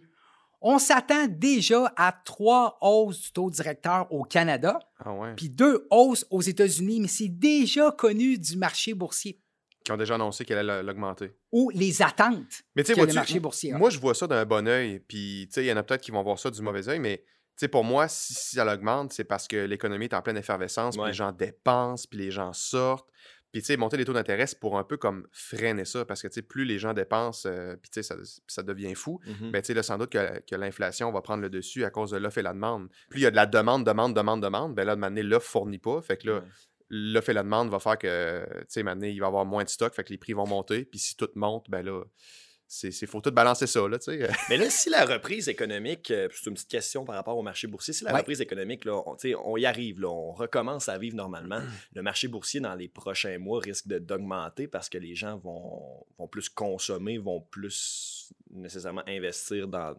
on 0.61 0.79
s'attend 0.79 1.27
déjà 1.27 1.93
à 1.97 2.13
trois 2.13 2.79
hausses 2.81 3.23
du 3.23 3.33
taux 3.33 3.51
directeur 3.51 4.07
au 4.13 4.23
Canada, 4.23 4.79
Ah 5.01 5.13
ouais. 5.13 5.35
puis 5.35 5.51
deux 5.51 5.89
hausses 5.91 6.25
aux 6.31 6.43
États-Unis, 6.43 7.01
mais 7.01 7.09
c'est 7.09 7.29
déjà 7.29 7.91
connu 7.91 8.39
du 8.39 8.57
marché 8.57 8.95
boursier 8.95 9.41
Qui 9.85 9.93
ont 9.93 9.97
déjà 9.99 10.15
annoncé 10.15 10.45
qu'elle 10.47 10.59
allait 10.59 10.83
l'augmenter. 10.83 11.33
ou 11.53 11.71
les 11.71 12.01
attentes 12.01 12.63
Mais 12.75 12.83
que 12.83 12.99
le 12.99 13.13
marché 13.13 13.39
boursier 13.39 13.73
moi, 13.75 13.91
je 13.91 13.99
vois 13.99 14.15
ça 14.15 14.27
d'un 14.27 14.45
bon 14.47 14.67
œil. 14.67 15.01
Puis, 15.01 15.47
tu 15.49 15.55
sais, 15.55 15.65
il 15.65 15.69
y 15.69 15.73
en 15.73 15.77
a 15.77 15.83
peut-être 15.83 16.01
qui 16.01 16.11
vont 16.11 16.23
voir 16.23 16.39
ça 16.39 16.51
du 16.51 16.63
mauvais 16.63 16.89
œil, 16.89 16.99
mais, 17.01 17.19
tu 17.19 17.25
sais, 17.57 17.69
pour 17.69 17.85
moi, 17.85 18.09
si, 18.09 18.33
si 18.33 18.57
ça 18.57 18.73
augmente, 18.73 19.13
c'est 19.13 19.25
parce 19.25 19.47
que 19.47 19.57
l'économie 19.57 20.07
est 20.07 20.15
en 20.15 20.23
pleine 20.23 20.39
effervescence, 20.39 20.97
puis 20.97 21.07
les 21.07 21.13
gens 21.13 21.33
dépensent, 21.33 22.07
puis 22.09 22.19
les 22.19 22.31
gens 22.31 22.53
sortent. 22.55 23.09
Puis, 23.53 23.61
tu 23.63 23.67
sais, 23.67 23.77
monter 23.77 23.97
les 23.97 24.05
taux 24.05 24.13
d'intérêt, 24.15 24.49
c'est 24.49 24.59
pour 24.59 24.79
un 24.79 24.83
peu 24.83 24.97
comme 24.97 25.29
freiner 25.31 25.85
ça, 25.85 26.05
parce 26.05 26.23
que, 26.23 26.29
tu 26.29 26.35
sais, 26.35 26.43
plus 26.43 26.65
les 26.65 26.79
gens 26.81 26.93
dépensent, 26.93 27.47
euh, 27.49 27.77
puis, 27.77 27.91
tu 27.91 28.03
sais, 28.03 28.03
ça, 28.03 28.17
ça 28.49 28.63
devient 28.65 28.95
fou. 28.97 29.21
Mhm. 29.27 29.53
Ben, 29.53 29.63
tu 29.63 29.67
sais, 29.67 29.75
là, 29.75 29.83
sans 29.85 29.97
doute 29.99 30.11
que, 30.11 30.41
que 30.41 30.57
l'inflation 30.57 31.13
va 31.13 31.21
prendre 31.21 31.43
le 31.43 31.51
dessus 31.51 31.85
à 31.85 31.91
cause 31.91 32.11
de 32.11 32.17
l'offre 32.17 32.39
et 32.39 32.43
la 32.43 32.53
demande. 32.53 32.89
Plus 33.11 33.21
il 33.21 33.23
y 33.23 33.27
a 33.27 33.31
de 33.31 33.37
la 33.37 33.47
demande, 33.47 33.85
demande, 33.87 34.17
demande, 34.17 34.43
demande, 34.43 34.75
ben 34.75 34.85
là, 34.85 34.97
de 34.97 35.01
manière, 35.01 35.25
l'offre 35.25 35.49
fournit 35.49 35.79
pas. 35.79 36.01
Fait 36.03 36.17
que 36.17 36.27
là, 36.27 36.35
Ouais. 36.41 36.43
L'offre 36.89 37.31
et 37.31 37.35
la 37.35 37.43
demande 37.43 37.71
va 37.71 37.79
faire 37.81 37.99
que, 37.99 38.45
tu 38.61 38.65
sais, 38.69 38.83
maintenant, 38.83 39.07
il 39.07 39.19
va 39.21 39.27
y 39.27 39.29
avoir 39.29 39.45
moins 39.45 39.65
de 39.65 39.69
stock, 39.69 39.95
fait 39.95 40.05
que 40.05 40.11
les 40.11 40.19
prix 40.19 40.33
vont 40.33 40.47
monter. 40.47 40.85
Puis 40.85 40.99
si 40.99 41.17
tout 41.17 41.29
monte, 41.35 41.69
ben 41.71 41.83
là, 41.83 42.03
c'est 42.67 43.07
faut 43.07 43.21
tout 43.21 43.31
balancer 43.31 43.67
ça, 43.67 43.87
là, 43.87 43.99
tu 43.99 44.19
sais. 44.19 44.29
Mais 44.49 44.57
là, 44.57 44.69
si 44.71 44.91
la 44.91 45.05
reprise 45.05 45.49
économique, 45.49 46.11
euh, 46.11 46.29
c'est 46.33 46.47
une 46.49 46.55
petite 46.55 46.71
question 46.71 47.05
par 47.05 47.15
rapport 47.15 47.37
au 47.37 47.43
marché 47.43 47.67
boursier, 47.67 47.95
si 47.95 48.05
la 48.05 48.13
Ouais. 48.13 48.19
reprise 48.21 48.41
économique, 48.41 48.85
là, 48.85 49.01
on, 49.07 49.15
tu 49.17 49.29
sais, 49.31 49.35
on 49.35 49.57
y 49.57 49.67
arrive, 49.67 50.01
là, 50.01 50.09
on 50.09 50.33
recommence 50.33 50.89
à 50.89 50.99
vivre 50.99 51.15
normalement, 51.17 51.61
le 51.95 52.03
marché 52.03 52.27
boursier 52.27 52.61
dans 52.61 52.75
les 52.75 52.89
prochains 52.89 53.39
mois 53.39 53.61
risque 53.61 53.87
d'augmenter 53.87 54.67
parce 54.67 54.89
que 54.89 54.99
les 54.99 55.15
gens 55.15 55.37
vont, 55.39 56.05
vont 56.19 56.27
plus 56.27 56.49
consommer, 56.49 57.19
vont 57.19 57.41
plus 57.41 58.33
nécessairement 58.51 59.05
investir 59.07 59.69
dans... 59.69 59.95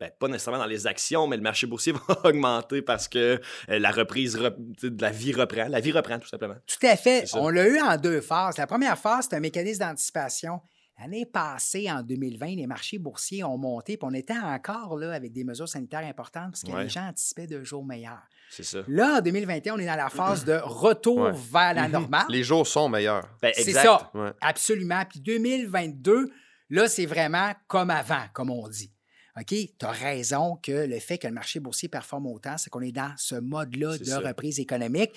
ben, 0.00 0.10
pas 0.18 0.28
nécessairement 0.28 0.60
dans 0.60 0.66
les 0.66 0.86
actions, 0.86 1.26
mais 1.26 1.36
le 1.36 1.42
marché 1.42 1.66
boursier 1.66 1.92
va 2.08 2.20
augmenter 2.24 2.82
parce 2.82 3.08
que 3.08 3.40
euh, 3.68 3.78
la 3.78 3.90
reprise 3.90 4.34
de 4.34 5.02
la 5.02 5.10
vie 5.10 5.32
reprend. 5.32 5.66
La 5.68 5.80
vie 5.80 5.92
reprend, 5.92 6.18
tout 6.18 6.28
simplement. 6.28 6.54
Tout 6.66 6.86
à 6.86 6.96
fait. 6.96 7.24
On 7.34 7.48
l'a 7.48 7.66
eu 7.66 7.80
en 7.80 7.96
deux 7.96 8.20
phases. 8.20 8.56
La 8.58 8.66
première 8.66 8.96
phase, 8.98 9.26
c'est 9.28 9.36
un 9.36 9.40
mécanisme 9.40 9.80
d'anticipation. 9.80 10.60
L'année 11.00 11.26
passée, 11.26 11.88
en 11.90 12.02
2020, 12.02 12.56
les 12.56 12.66
marchés 12.66 12.98
boursiers 12.98 13.44
ont 13.44 13.56
monté, 13.56 13.96
puis 13.96 14.08
on 14.10 14.14
était 14.14 14.36
encore 14.36 14.96
là 14.96 15.12
avec 15.12 15.32
des 15.32 15.44
mesures 15.44 15.68
sanitaires 15.68 16.04
importantes 16.04 16.50
parce 16.50 16.62
que 16.64 16.72
Ouais. 16.72 16.82
les 16.84 16.88
gens 16.88 17.06
anticipaient 17.06 17.46
de 17.46 17.62
jours 17.62 17.84
meilleurs. 17.84 18.22
C'est 18.50 18.64
ça. 18.64 18.78
Là, 18.88 19.18
en 19.18 19.20
2021, 19.20 19.74
on 19.74 19.78
est 19.78 19.86
dans 19.86 19.94
la 19.94 20.08
phase 20.08 20.44
de 20.44 20.54
retour 20.64 21.18
Ouais. 21.20 21.32
vers 21.52 21.74
la 21.74 21.86
Mhm. 21.86 21.92
normale. 21.92 22.26
Les 22.30 22.42
jours 22.42 22.66
sont 22.66 22.88
meilleurs. 22.88 23.28
Ben, 23.40 23.52
C'est 23.54 23.68
exact. 23.68 23.82
ça, 23.84 24.10
Ouais. 24.14 24.30
absolument. 24.40 25.04
Puis 25.08 25.20
2022, 25.20 26.30
là, 26.70 26.88
c'est 26.88 27.06
vraiment 27.06 27.52
comme 27.68 27.90
avant, 27.90 28.24
comme 28.32 28.50
on 28.50 28.66
dit. 28.68 28.90
OK, 29.38 29.46
tu 29.46 29.86
as 29.86 29.90
raison 29.90 30.56
que 30.62 30.86
le 30.86 30.98
fait 30.98 31.18
que 31.18 31.26
le 31.26 31.34
marché 31.34 31.60
boursier 31.60 31.88
performe 31.88 32.26
autant, 32.26 32.56
c'est 32.58 32.70
qu'on 32.70 32.80
est 32.80 32.92
dans 32.92 33.12
ce 33.16 33.36
mode-là 33.36 33.98
de 33.98 34.04
ça. 34.04 34.20
reprise 34.20 34.58
économique. 34.58 35.12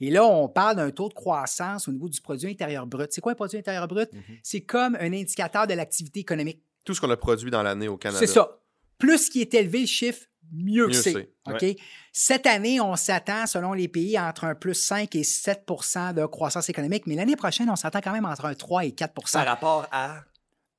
Et 0.00 0.10
là, 0.10 0.26
on 0.26 0.48
parle 0.48 0.76
d'un 0.76 0.90
taux 0.90 1.08
de 1.08 1.14
croissance 1.14 1.86
au 1.86 1.92
niveau 1.92 2.08
du 2.08 2.20
produit 2.20 2.50
intérieur 2.50 2.86
brut. 2.86 3.12
C'est 3.12 3.20
quoi 3.20 3.32
un 3.32 3.36
produit 3.36 3.58
intérieur 3.58 3.86
brut? 3.86 4.12
Mhm. 4.12 4.22
C'est 4.42 4.62
comme 4.62 4.96
un 4.96 5.12
indicateur 5.12 5.66
de 5.66 5.74
l'activité 5.74 6.20
économique. 6.20 6.60
Tout 6.84 6.94
ce 6.94 7.00
qu'on 7.00 7.10
a 7.10 7.16
produit 7.16 7.50
dans 7.50 7.62
l'année 7.62 7.86
au 7.86 7.96
Canada. 7.96 8.18
C'est 8.18 8.32
ça. 8.32 8.58
Plus 8.98 9.28
qui 9.28 9.40
est 9.40 9.54
élevé 9.54 9.80
le 9.80 9.86
chiffre, 9.86 10.26
mieux, 10.52 10.88
Mieux 10.88 10.92
c'est. 10.92 11.12
c'est. 11.12 11.52
OK? 11.52 11.76
Cette 12.12 12.46
année, 12.46 12.80
on 12.80 12.96
s'attend, 12.96 13.46
selon 13.46 13.72
les 13.72 13.88
pays, 13.88 14.18
entre 14.18 14.44
un 14.44 14.54
plus 14.54 14.74
5 14.74 15.14
et 15.14 15.22
7% 15.22 16.14
de 16.14 16.26
croissance 16.26 16.68
économique, 16.68 17.06
mais 17.06 17.14
l'année 17.14 17.36
prochaine, 17.36 17.70
on 17.70 17.76
s'attend 17.76 18.00
quand 18.00 18.12
même 18.12 18.26
entre 18.26 18.46
un 18.46 18.54
3 18.54 18.84
et 18.84 18.90
4% 18.90 19.32
Par 19.32 19.46
rapport 19.46 19.86
à? 19.92 20.24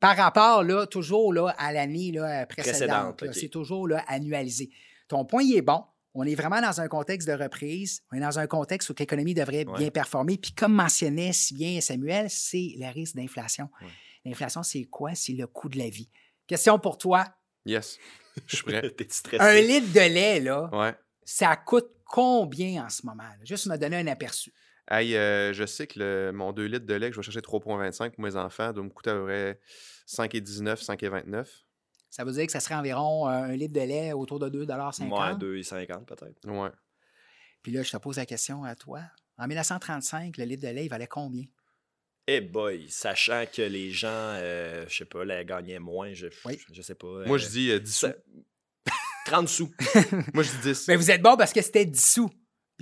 Par 0.04 0.18
rapport, 0.18 0.64
là, 0.64 0.86
toujours 0.86 1.34
là, 1.34 1.56
à 1.58 1.72
l'année 1.72 2.12
là, 2.12 2.46
précédente. 2.46 3.24
C'est 3.32 3.48
toujours 3.48 3.88
là, 3.88 4.04
annualisé. 4.08 4.70
Ton 5.08 5.24
point, 5.24 5.44
il 5.44 5.56
est 5.56 5.62
bon. 5.62 5.82
On 6.14 6.26
est 6.26 6.36
vraiment 6.36 6.60
dans 6.62 6.82
un 6.82 6.90
contexte 6.90 7.26
de 7.28 7.34
reprise. 7.34 8.02
On 8.12 8.18
est 8.18 8.20
dans 8.20 8.38
un 8.38 8.46
contexte 8.46 8.90
où 8.90 8.94
l'économie 9.00 9.34
devrait 9.34 9.66
Ouais. 9.66 9.78
bien 9.80 9.90
performer. 9.92 10.38
Puis, 10.38 10.52
comme 10.52 10.74
mentionnait 10.74 11.32
si 11.32 11.54
bien 11.56 11.80
Samuel, 11.80 12.30
c'est 12.30 12.74
le 12.78 12.92
risque 12.94 13.16
d'inflation. 13.16 13.70
Ouais. 13.82 13.88
L'inflation, 14.26 14.62
c'est 14.62 14.84
quoi? 14.84 15.16
C'est 15.16 15.34
le 15.34 15.48
coût 15.48 15.70
de 15.70 15.78
la 15.78 15.90
vie. 15.90 16.10
Question 16.48 16.78
pour 16.80 16.98
toi. 16.98 17.26
Yes. 17.66 17.98
Je 18.46 18.58
suis 18.58 18.66
prêt. 18.66 18.90
T'es 18.98 19.08
stressé. 19.10 19.42
Un 19.42 19.62
litre 19.62 19.92
de 19.94 20.00
lait, 20.02 20.40
là, 20.42 20.70
Ouais. 20.74 20.94
ça 21.24 21.56
coûte 21.56 21.90
combien 22.06 22.86
en 22.86 22.90
ce 22.90 23.06
moment? 23.06 23.24
là? 23.24 23.38
Juste 23.46 23.68
me 23.68 23.78
donner 23.78 23.98
un 23.98 24.08
aperçu. 24.08 24.54
Hey, 24.92 25.16
euh, 25.16 25.54
je 25.54 25.66
sais 25.66 25.88
que 25.88 26.00
le- 26.00 26.32
mon 26.34 26.52
2 26.52 26.66
litres 26.66 26.86
de 26.86 26.94
lait 26.94 27.08
que 27.10 27.16
je 27.16 27.20
vais 27.20 27.24
chercher 27.24 27.42
3,25 27.42 28.12
pour 28.16 28.24
mes 28.24 28.36
enfants 28.36 28.74
doit 28.74 28.84
me 28.84 28.90
coûter 28.90 29.12
à 29.12 29.14
peu 29.16 29.24
près 29.26 29.60
5,19, 30.06 30.82
5,29. 30.84 31.48
Ça 32.10 32.24
veut 32.26 32.32
dire 32.34 32.46
que 32.46 32.52
ça 32.52 32.60
serait 32.60 32.76
environ 32.76 33.28
euh, 33.28 33.32
un 33.32 33.56
litre 33.56 33.74
de 33.74 33.80
lait 33.82 34.14
autour 34.14 34.40
de 34.40 34.50
2,50 34.50 35.10
Ouais, 35.10 35.36
2,50 35.62 36.06
peut-être. 36.06 36.48
Ouais. 36.48 36.70
Puis 37.64 37.72
là, 37.72 37.82
je 37.82 37.92
te 37.92 37.98
pose 37.98 38.18
la 38.18 38.26
question 38.26 38.64
à 38.66 38.76
toi. 38.76 39.02
En 39.38 39.48
1935, 39.48 40.38
le 40.38 40.44
litre 40.44 40.64
de 40.68 40.72
lait, 40.74 40.86
il 40.86 40.90
valait 40.90 41.08
combien? 41.08 41.46
Eh 42.28 42.40
boy, 42.42 42.88
sachant 42.90 43.46
que 43.52 43.62
les 43.62 43.90
gens, 43.92 44.08
euh, 44.10 44.86
je 44.88 44.96
sais 44.98 45.06
pas, 45.06 45.26
là, 45.26 45.44
gagnaient 45.44 45.80
moins, 45.80 46.14
je, 46.14 46.28
Oui. 46.46 46.60
je, 46.70 46.74
je 46.74 46.82
sais 46.82 46.96
pas. 46.96 47.08
Moi, 47.26 47.36
euh, 47.36 47.38
je 47.38 47.48
dis 47.50 47.72
euh, 47.72 47.80
10 47.80 47.92
sous. 47.96 48.06
ça- 48.08 48.16
30 49.26 49.48
sous. 49.48 49.72
Moi, 50.34 50.44
je 50.44 50.52
dis 50.52 50.58
10. 50.74 50.88
Mais 50.90 50.96
vous 50.98 51.10
êtes 51.10 51.22
bon 51.22 51.36
parce 51.38 51.52
que 51.54 51.62
c'était 51.62 51.86
10 51.86 52.14
sous. 52.14 52.30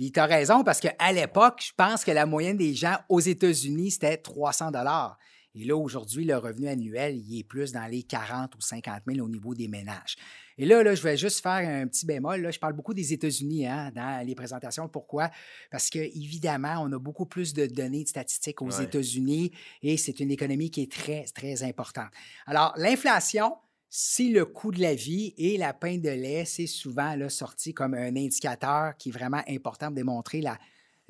Puis 0.02 0.10
tu 0.10 0.18
as 0.18 0.26
raison 0.26 0.64
parce 0.64 0.80
qu'à 0.80 1.12
l'époque, 1.12 1.62
je 1.64 1.70
pense 1.76 2.04
que 2.04 2.10
la 2.10 2.26
moyenne 2.26 2.56
des 2.56 2.74
gens 2.74 2.96
aux 3.08 3.20
États-Unis, 3.20 3.92
c'était 3.92 4.16
300 4.16 4.72
dollars. 4.72 5.16
Et 5.54 5.64
là, 5.64 5.76
aujourd'hui, 5.76 6.24
le 6.24 6.36
revenu 6.36 6.66
annuel, 6.66 7.16
il 7.16 7.38
est 7.38 7.44
plus 7.44 7.70
dans 7.70 7.86
les 7.86 8.02
40 8.02 8.52
ou 8.56 8.60
50 8.60 9.02
000 9.06 9.24
au 9.24 9.28
niveau 9.28 9.54
des 9.54 9.68
ménages. 9.68 10.16
Et 10.58 10.66
là, 10.66 10.82
là 10.82 10.96
je 10.96 11.02
vais 11.04 11.16
juste 11.16 11.40
faire 11.40 11.68
un 11.68 11.86
petit 11.86 12.04
bémol. 12.04 12.40
Là. 12.40 12.50
Je 12.50 12.58
parle 12.58 12.72
beaucoup 12.72 12.94
des 12.94 13.12
États-Unis 13.12 13.68
hein, 13.68 13.92
dans 13.94 14.26
les 14.26 14.34
présentations. 14.34 14.88
Pourquoi? 14.88 15.30
Parce 15.70 15.88
que, 15.88 16.00
évidemment, 16.00 16.78
on 16.80 16.90
a 16.90 16.98
beaucoup 16.98 17.26
plus 17.26 17.54
de 17.54 17.66
données 17.66 18.02
de 18.02 18.08
statistiques 18.08 18.60
aux 18.60 18.76
Ouais. 18.76 18.82
États-Unis 18.82 19.52
et 19.82 19.96
c'est 19.98 20.18
une 20.18 20.32
économie 20.32 20.72
qui 20.72 20.82
est 20.82 20.90
très, 20.90 21.26
très 21.32 21.62
importante. 21.62 22.10
Alors, 22.46 22.74
l'inflation, 22.76 23.54
c'est 23.94 24.30
le 24.30 24.46
coût 24.46 24.70
de 24.70 24.80
la 24.80 24.94
vie 24.94 25.34
et 25.36 25.58
la 25.58 25.74
pinte 25.74 26.00
de 26.00 26.08
lait, 26.08 26.46
c'est 26.46 26.66
souvent 26.66 27.14
là, 27.14 27.28
sorti 27.28 27.74
comme 27.74 27.92
un 27.92 28.16
indicateur 28.16 28.96
qui 28.96 29.10
est 29.10 29.12
vraiment 29.12 29.42
important 29.46 29.88
pour 29.88 29.94
démontrer 29.96 30.40
la, 30.40 30.58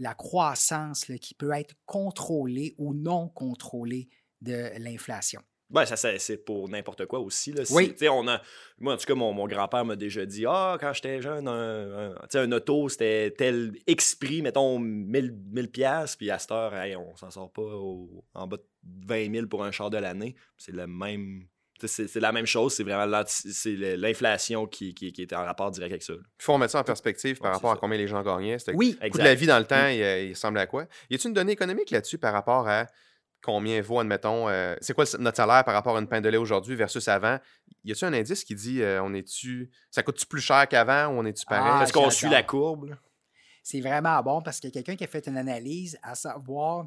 la 0.01 0.15
croissance 0.15 1.07
là, 1.07 1.17
qui 1.17 1.33
peut 1.35 1.53
être 1.53 1.77
contrôlée 1.87 2.75
ou 2.79 2.93
non 2.93 3.29
contrôlée 3.29 4.09
de 4.41 4.73
l'inflation. 4.81 5.41
Ben, 5.71 5.87
ça, 5.87 5.97
c'est 6.19 6.37
pour 6.39 6.69
n'importe 6.69 7.07
quoi 7.07 7.21
aussi. 7.21 7.53
Là. 7.53 7.63
Oui. 7.71 7.95
on 8.11 8.27
a, 8.27 8.43
moi, 8.79 8.95
en 8.95 8.97
tout 8.97 9.07
cas, 9.07 9.15
mon, 9.15 9.33
mon 9.33 9.47
grand-père 9.47 9.85
m'a 9.85 9.95
déjà 9.95 10.27
dit 10.27 10.45
Ah, 10.45 10.77
quand 10.81 10.93
j'étais 10.93 11.23
jeune, 11.23 11.47
un, 11.47 12.17
un- 12.35 12.53
auto, 12.53 12.89
c'était 12.89 13.31
tel 13.31 13.73
X 13.87 14.17
prix, 14.17 14.43
mettons 14.43 14.81
1000, 14.81 15.39
1000 15.53 15.71
piastres, 15.71 16.19
puis 16.19 16.33
à 16.33 16.41
cette 16.41 16.51
heure, 16.51 16.75
hey, 16.75 16.97
on 16.97 17.15
s'en 17.15 17.31
sort 17.31 17.53
pas 17.53 17.63
au- 17.63 18.25
en 18.35 18.49
bas 18.49 18.57
de 18.57 19.07
20 19.07 19.33
000 19.33 19.47
pour 19.47 19.63
un 19.63 19.71
char 19.71 19.89
de 19.89 19.99
l'année. 19.99 20.35
C'est 20.59 20.73
le 20.73 20.89
même. 20.89 21.47
C'est 21.87 22.15
la 22.21 22.33
même 22.33 22.47
chose, 22.47 22.75
c'est 22.75 22.83
vraiment 22.85 23.07
l'inflation 23.97 24.67
qui, 24.67 24.95
qui, 24.95 25.13
qui 25.13 25.23
est 25.23 25.33
en 25.33 25.45
rapport 25.45 25.71
direct 25.71 25.93
avec 25.93 26.03
ça. 26.03 26.13
Il 26.15 26.43
faut 26.43 26.53
remettre 26.55 26.73
ça 26.73 26.81
en 26.81 26.85
perspective 26.85 27.39
par 27.39 27.51
Ouais, 27.51 27.55
rapport 27.57 27.73
à 27.73 27.77
combien 27.77 27.99
les 27.99 28.07
gens 28.09 28.23
gagnaient. 28.23 28.57
Oui, 28.75 28.91
Le 28.91 28.97
coût 29.01 29.07
Exact. 29.07 29.23
de 29.23 29.29
la 29.29 29.35
vie 29.35 29.47
dans 29.47 29.59
le 29.59 29.65
temps, 29.67 29.87
il, 29.89 30.03
euh, 30.03 30.23
il 30.25 30.33
ressemble 30.33 30.59
à 30.59 30.67
quoi? 30.67 30.85
Y 31.11 31.15
a-t-il 31.15 31.29
une 31.29 31.35
donnée 31.35 31.53
économique 31.53 31.91
là-dessus 31.91 32.19
par 32.19 32.33
rapport 32.33 32.69
à 32.69 32.87
combien 33.45 33.81
vaut, 33.83 33.99
admettons, 33.99 34.49
euh, 34.49 34.77
c'est 34.81 34.95
quoi 34.95 35.05
notre 35.19 35.37
salaire 35.37 35.65
par 35.65 35.75
rapport 35.75 35.97
à 35.97 36.01
une 36.01 36.07
pain 36.07 36.21
de 36.21 36.29
lait 36.29 36.37
aujourd'hui 36.37 36.77
versus 36.77 37.07
avant? 37.09 37.39
Y 37.85 37.93
a-t-il 37.93 38.05
un 38.07 38.13
indice 38.13 38.45
qui 38.45 38.55
dit 38.55 38.83
euh, 38.83 39.03
on 39.03 39.13
est-tu, 39.15 39.69
ça 39.91 40.03
coûte-tu 40.05 40.27
plus 40.27 40.41
cher 40.41 40.69
qu'avant 40.69 41.07
ou 41.09 41.19
on 41.19 41.25
est-tu 41.25 41.45
pareil? 41.47 41.73
Ah, 41.75 41.83
Est-ce 41.83 41.93
qu'on 41.93 42.11
suit 42.11 42.29
la 42.29 42.43
courbe? 42.45 42.91
là? 42.91 42.97
c'est 43.65 43.81
vraiment 43.81 44.21
bon 44.23 44.43
parce 44.43 44.59
qu'il 44.59 44.71
y 44.71 44.73
a 44.73 44.75
quelqu'un 44.83 44.97
qui 44.97 45.05
a 45.05 45.07
fait 45.07 45.25
une 45.29 45.37
analyse 45.37 45.97
à 46.03 46.15
savoir 46.17 46.87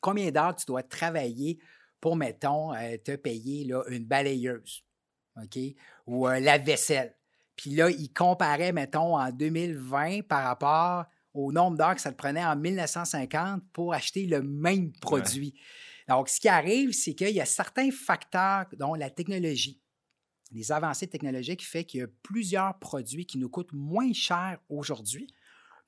combien 0.00 0.30
d'heures 0.30 0.54
tu 0.54 0.64
dois 0.66 0.82
travailler 0.84 1.58
pour, 2.04 2.16
mettons, 2.16 2.74
euh, 2.74 2.98
te 3.02 3.16
payer 3.16 3.64
là, 3.64 3.82
une 3.88 4.04
balayeuse, 4.04 4.84
OK, 5.42 5.58
ou 6.06 6.26
un 6.26 6.38
lave-vaisselle. 6.38 7.16
Puis 7.56 7.70
là, 7.70 7.88
il 7.88 8.12
comparait, 8.12 8.72
mettons, 8.72 9.16
en 9.16 9.32
2020 9.32 10.20
par 10.28 10.44
rapport 10.44 11.06
au 11.32 11.50
nombre 11.50 11.78
d'heures 11.78 11.94
que 11.94 12.02
ça 12.02 12.12
te 12.12 12.16
prenait 12.18 12.44
en 12.44 12.56
1950 12.56 13.62
pour 13.72 13.94
acheter 13.94 14.26
le 14.26 14.42
même 14.42 14.92
produit. 14.92 15.54
Donc, 16.06 16.28
ce 16.28 16.40
qui 16.40 16.48
arrive, 16.48 16.92
c'est 16.92 17.14
qu'il 17.14 17.30
y 17.30 17.40
a 17.40 17.46
certains 17.46 17.90
facteurs, 17.90 18.66
dont 18.76 18.92
la 18.92 19.08
technologie, 19.08 19.80
les 20.52 20.72
avancées 20.72 21.06
technologiques, 21.06 21.60
qui 21.60 21.66
fait 21.66 21.84
qu'il 21.84 22.00
y 22.00 22.02
a 22.02 22.08
plusieurs 22.22 22.78
produits 22.80 23.24
qui 23.24 23.38
nous 23.38 23.48
coûtent 23.48 23.72
moins 23.72 24.12
cher 24.12 24.58
aujourd'hui, 24.68 25.26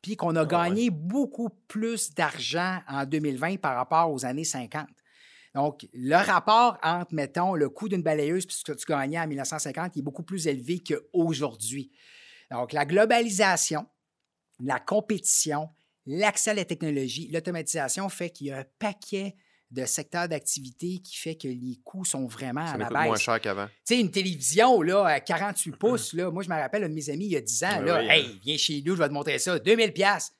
puis 0.01 0.17
qu'on 0.17 0.35
a 0.35 0.45
ouais. 0.45 0.49
gagné 0.49 0.89
beaucoup 0.89 1.51
plus 1.69 2.15
d'argent 2.15 2.81
en 2.89 3.05
2020 3.05 3.59
par 3.59 3.77
rapport 3.77 4.11
aux 4.11 4.25
années 4.25 4.45
50. 4.45 4.89
Donc, 5.57 5.89
le 5.95 6.17
rapport 6.17 6.77
entre, 6.83 7.15
mettons, 7.15 7.55
le 7.55 7.71
coût 7.71 7.89
d'une 7.89 8.03
balayeuse 8.03 8.45
et 8.45 8.51
ce 8.51 8.63
que 8.63 8.73
tu 8.73 8.85
gagnais 8.87 9.19
en 9.19 9.27
1950 9.27 9.97
est 9.97 10.03
beaucoup 10.03 10.23
plus 10.23 10.47
élevé 10.47 10.81
qu'aujourd'hui. 10.81 11.91
Donc, 12.51 12.75
la 12.75 12.85
globalisation, 12.85 13.87
la 14.61 14.79
compétition, 14.79 15.71
l'accès 16.05 16.51
à 16.51 16.55
la 16.55 16.67
technologie, 16.67 17.31
l'automatisation 17.33 18.11
fait 18.11 18.29
qu'il 18.29 18.49
y 18.49 18.51
a 18.53 18.59
un 18.59 18.65
paquet 18.79 19.35
de 19.71 19.87
secteurs 19.87 20.29
d'activité 20.29 20.99
qui 20.99 21.17
fait 21.17 21.37
que 21.37 21.49
les 21.49 21.81
coûts 21.83 22.05
sont 22.05 22.27
vraiment 22.27 22.67
Ça 22.67 22.75
à 22.75 22.77
la 22.77 22.85
coûte 22.85 22.95
moins 22.99 23.13
baisse. 23.13 23.23
cher 23.23 23.41
qu'avant. 23.41 23.67
Tu 23.67 23.95
sais, 23.95 24.01
une 24.01 24.11
télévision, 24.11 24.83
là, 24.83 25.07
à 25.07 25.21
48 25.21 25.73
pouces, 25.79 26.13
là, 26.13 26.31
moi, 26.31 26.43
je 26.43 26.51
me 26.51 26.55
rappelle, 26.55 26.85
un 26.85 26.91
de 26.91 26.95
mes 26.95 27.09
amis, 27.09 27.25
il 27.25 27.33
y 27.33 27.37
a 27.37 27.41
10 27.41 27.65
ans, 27.65 27.81
là, 27.81 28.01
oui, 28.01 28.09
hey, 28.11 28.27
hein. 28.27 28.39
viens 28.45 28.57
chez 28.59 28.83
nous, 28.85 28.95
je 28.95 29.01
vais 29.01 29.09
te 29.09 29.15
montrer 29.15 29.39
ça, 29.39 29.59
2000 29.59 29.95
pièces. 29.95 30.33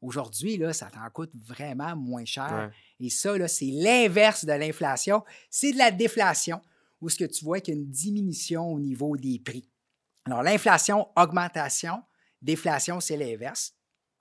Aujourd'hui, 0.00 0.56
là, 0.56 0.72
ça 0.72 0.90
t'en 0.90 1.08
coûte 1.10 1.30
vraiment 1.46 1.94
moins 1.94 2.24
cher. 2.24 2.72
Et 3.02 3.10
ça, 3.10 3.36
là, 3.36 3.48
c'est 3.48 3.66
l'inverse 3.66 4.44
de 4.44 4.52
l'inflation. 4.52 5.24
C'est 5.50 5.72
de 5.72 5.78
la 5.78 5.90
déflation, 5.90 6.60
où 7.00 7.08
ce 7.08 7.16
que 7.16 7.24
tu 7.24 7.44
vois 7.44 7.60
qu'il 7.60 7.74
y 7.74 7.76
a 7.76 7.80
une 7.80 7.90
diminution 7.90 8.72
au 8.72 8.78
niveau 8.78 9.16
des 9.16 9.40
prix. 9.40 9.68
Alors, 10.24 10.44
l'inflation, 10.44 11.08
augmentation, 11.16 12.00
déflation, 12.40 13.00
c'est 13.00 13.16
l'inverse. 13.16 13.74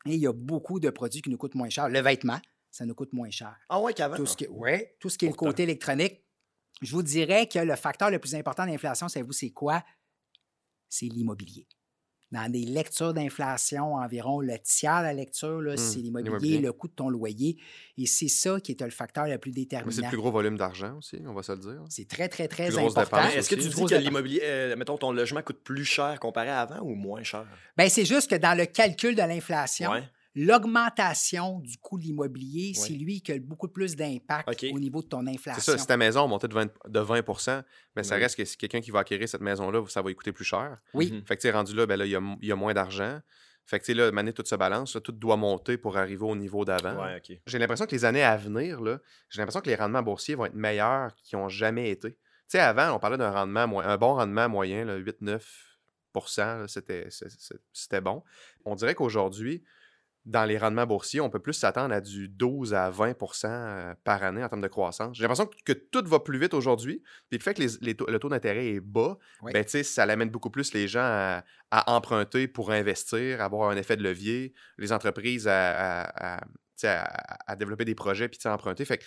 Et 0.07 0.15
il 0.15 0.19
y 0.19 0.25
a 0.25 0.33
beaucoup 0.33 0.79
de 0.79 0.89
produits 0.89 1.21
qui 1.21 1.29
nous 1.29 1.38
coûtent 1.38 1.53
moins 1.53 1.69
cher. 1.69 1.89
Le 1.89 2.00
vêtement, 2.00 2.39
ça 2.71 2.88
nous 2.88 2.95
coûte 2.95 3.13
moins 3.13 3.29
cher. 3.29 3.55
Ah 3.69 3.79
ouais, 3.79 3.93
qu'avant. 3.93 4.15
Tout 4.15 4.25
ce 4.25 4.35
qui, 4.35 4.47
ouais, 4.47 4.95
tout 5.00 5.09
ce 5.09 5.17
qui 5.19 5.25
est 5.25 5.29
le 5.29 5.35
côté 5.35 5.61
électronique, 5.61 6.23
je 6.81 6.91
vous 6.91 7.03
dirais 7.03 7.47
que 7.47 7.59
le 7.59 7.75
facteur 7.75 8.09
le 8.09 8.17
plus 8.17 8.33
important 8.33 8.65
de 8.65 8.71
l'inflation, 8.71 9.07
savez-vous, 9.07 9.31
c'est 9.31 9.51
quoi? 9.51 9.83
C'est 10.89 11.05
l'immobilier. 11.05 11.67
Dans 12.31 12.50
des 12.50 12.63
lectures 12.63 13.13
d'inflation, 13.13 13.95
environ 13.95 14.39
le 14.39 14.57
tiers 14.59 15.00
de 15.00 15.03
la 15.07 15.13
lecture, 15.13 15.61
là, 15.61 15.71
Hum, 15.71 15.77
c'est 15.77 16.00
l'immobilier, 16.00 16.59
le 16.59 16.71
coût 16.71 16.88
de 16.88 16.93
ton 16.93 17.09
loyer. 17.09 17.57
Et 17.97 18.05
c'est 18.05 18.29
ça 18.29 18.59
qui 18.61 18.71
est 18.71 18.81
le 18.81 18.89
facteur 18.89 19.27
le 19.27 19.38
plus 19.38 19.50
Mais 19.51 19.55
c'est 19.55 19.61
déterminant. 19.63 20.01
le 20.03 20.07
plus 20.07 20.17
gros 20.17 20.31
volume 20.31 20.57
d'argent 20.57 20.97
aussi, 20.97 21.21
on 21.27 21.33
va 21.33 21.43
se 21.43 21.51
le 21.51 21.57
dire. 21.57 21.83
C'est 21.89 22.07
très, 22.07 22.29
très, 22.29 22.47
très 22.47 22.67
Plus 22.67 22.77
important. 22.79 23.21
Est-ce 23.35 23.50
que 23.50 23.55
tu 23.55 23.67
dis 23.67 23.85
que 23.85 23.95
l'immobilier, 23.95 24.39
euh, 24.43 24.75
mettons, 24.77 24.97
ton 24.97 25.11
logement 25.11 25.41
coûte 25.41 25.61
plus 25.63 25.83
cher 25.83 26.19
comparé 26.21 26.50
à 26.50 26.61
avant 26.61 26.79
ou 26.79 26.95
moins 26.95 27.21
cher? 27.23 27.45
Ben, 27.77 27.89
c'est 27.89 28.05
juste 28.05 28.29
que 28.29 28.35
dans 28.35 28.57
le 28.57 28.65
calcul 28.65 29.13
de 29.15 29.21
l'inflation, 29.21 29.91
Ouais. 29.91 30.03
L'augmentation 30.35 31.59
du 31.59 31.77
coût 31.77 31.97
de 31.97 32.03
l'immobilier, 32.03 32.73
c'est 32.73 32.93
lui 32.93 33.21
qui 33.21 33.31
a 33.31 33.39
beaucoup 33.39 33.67
plus 33.67 33.95
d'impact 33.95 34.63
au 34.73 34.79
niveau 34.79 35.01
de 35.01 35.07
ton 35.07 35.23
C'est 35.25 35.31
inflation. 35.31 35.61
ça, 35.73 35.77
si 35.77 35.88
ta 35.88 35.97
maison 35.97 36.27
montait 36.27 36.47
de 36.47 36.53
20, 36.53 36.69
de 36.88 37.00
20 37.00 37.65
mais 37.95 38.03
ça 38.03 38.15
Oui. 38.15 38.21
reste 38.21 38.35
que 38.38 38.45
si 38.45 38.57
quelqu'un 38.57 38.81
qui 38.81 38.91
va 38.91 39.00
acquérir 39.00 39.27
cette 39.27 39.41
maison-là, 39.41 39.83
ça 39.88 40.01
va 40.01 40.09
lui 40.09 40.15
coûter 40.15 40.31
plus 40.31 40.45
cher. 40.45 40.77
Oui, 40.93 41.11
Mhm. 41.11 41.25
Fait 41.25 41.38
que, 41.38 41.47
rendu 41.50 41.73
là, 41.75 41.85
ben 41.85 41.97
là, 41.97 42.05
il 42.05 42.11
y 42.11 42.15
a, 42.15 42.21
il 42.41 42.47
y 42.47 42.51
a 42.51 42.55
moins 42.55 42.73
d'argent. 42.73 43.19
Fait 43.65 43.79
que, 43.79 43.85
tu 43.85 43.91
sais, 43.91 43.97
là, 43.97 44.11
maintenant, 44.11 44.31
tout 44.31 44.43
se 44.45 44.55
balance. 44.55 44.95
là, 44.95 45.01
tout 45.01 45.11
doit 45.11 45.38
monter 45.38 45.77
pour 45.77 45.97
arriver 45.97 46.23
au 46.25 46.35
niveau 46.35 46.65
d'avant. 46.65 47.03
Ouais. 47.03 47.21
J'ai 47.45 47.59
l'impression 47.59 47.85
que 47.85 47.91
les 47.91 48.05
années 48.05 48.23
à 48.23 48.35
venir, 48.35 48.81
là, 48.81 49.00
j'ai 49.29 49.39
l'impression 49.39 49.61
que 49.61 49.69
les 49.69 49.75
rendements 49.75 50.01
boursiers 50.01 50.35
vont 50.35 50.45
être 50.45 50.55
meilleurs 50.55 51.13
qu'ils 51.15 51.38
n'ont 51.38 51.47
jamais 51.50 51.89
été. 51.91 52.11
Tu 52.13 52.17
sais, 52.57 52.59
avant, 52.59 52.91
on 52.95 53.00
parlait 53.00 53.17
d'un 53.17 53.31
rendement, 53.31 53.67
mo- 53.67 53.79
un 53.79 53.97
bon 53.97 54.15
rendement 54.15 54.50
moyen, 54.50 54.83
là, 54.85 54.95
8-9 54.97 55.77
là, 56.38 56.67
c'était 56.67 57.07
c'est- 57.09 57.29
c'est- 57.29 57.61
c'était 57.71 58.01
bon. 58.01 58.23
On 58.65 58.75
dirait 58.75 58.95
qu'aujourd'hui, 58.95 59.63
dans 60.25 60.45
les 60.45 60.57
rendements 60.57 60.85
boursiers, 60.85 61.19
on 61.19 61.29
peut 61.31 61.39
plus 61.39 61.53
s'attendre 61.53 61.93
à 61.95 61.99
du 62.01 62.27
12 62.29 62.73
à 62.75 62.91
20% 62.91 63.45
euh, 63.47 63.95
par 64.03 64.21
année 64.23 64.43
en 64.43 64.49
termes 64.49 64.61
de 64.61 64.67
croissance. 64.67 65.17
J'ai 65.17 65.23
l'impression 65.23 65.49
que 65.65 65.73
tout 65.73 66.03
va 66.05 66.19
plus 66.19 66.37
vite 66.37 66.53
aujourd'hui. 66.53 67.01
Puis 67.29 67.39
le 67.39 67.43
fait 67.43 67.55
que 67.55 67.61
les- 67.61 67.77
les 67.81 67.95
taux- 67.95 68.05
le 68.07 68.19
taux 68.19 68.29
d'intérêt 68.29 68.67
est 68.67 68.79
bas, 68.79 69.17
Oui. 69.41 69.51
ben, 69.51 69.65
ça 69.83 70.05
l'amène 70.05 70.29
beaucoup 70.29 70.51
plus 70.51 70.73
les 70.73 70.87
gens 70.87 70.99
à, 71.01 71.43
à 71.71 71.91
emprunter 71.91 72.47
pour 72.47 72.69
investir, 72.71 73.41
avoir 73.41 73.71
un 73.71 73.77
effet 73.77 73.97
de 73.97 74.03
levier, 74.03 74.53
les 74.77 74.91
entreprises 74.93 75.47
à, 75.47 76.39
développer 77.55 77.85
des 77.85 77.95
projets 77.95 78.27
puis 78.27 78.39
emprunter. 78.49 78.85
Fait 78.85 78.97
que 78.97 79.03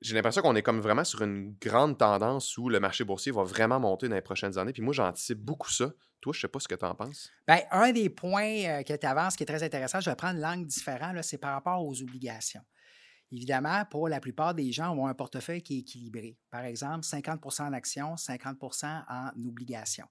j'ai 0.00 0.14
l'impression 0.14 0.42
qu'on 0.42 0.54
est 0.54 0.62
comme 0.62 0.80
vraiment 0.80 1.04
sur 1.04 1.22
une 1.22 1.54
grande 1.60 1.98
tendance 1.98 2.56
où 2.56 2.68
le 2.68 2.80
marché 2.80 3.04
boursier 3.04 3.32
va 3.32 3.42
vraiment 3.42 3.80
monter 3.80 4.08
dans 4.08 4.14
les 4.14 4.22
prochaines 4.22 4.56
années. 4.58 4.72
Puis 4.72 4.82
moi, 4.82 4.94
j'anticipe 4.94 5.38
beaucoup 5.38 5.70
ça. 5.70 5.92
Toi, 6.20 6.32
je 6.32 6.40
sais 6.40 6.48
pas 6.48 6.60
ce 6.60 6.68
que 6.68 6.74
tu 6.74 6.84
en 6.84 6.94
penses. 6.94 7.30
Bien, 7.46 7.60
un 7.70 7.92
des 7.92 8.10
points 8.10 8.64
euh, 8.64 8.82
que 8.82 8.94
tu 8.94 9.06
avances 9.06 9.36
qui 9.36 9.44
est 9.44 9.46
très 9.46 9.62
intéressant, 9.62 10.00
je 10.00 10.10
vais 10.10 10.16
prendre 10.16 10.40
l'angle 10.40 10.66
différent, 10.66 11.12
c'est 11.22 11.38
par 11.38 11.52
rapport 11.52 11.84
aux 11.84 12.00
obligations. 12.02 12.62
Évidemment, 13.30 13.84
pour 13.90 14.08
la 14.08 14.20
plupart 14.20 14.54
des 14.54 14.72
gens, 14.72 14.96
on 14.96 15.06
a 15.06 15.10
un 15.10 15.14
portefeuille 15.14 15.62
qui 15.62 15.76
est 15.76 15.80
équilibré. 15.80 16.38
Par 16.50 16.64
exemple, 16.64 17.04
50% 17.04 17.62
en 17.62 17.72
actions, 17.72 18.14
50% 18.14 19.04
en 19.08 19.30
obligations. 19.46 20.06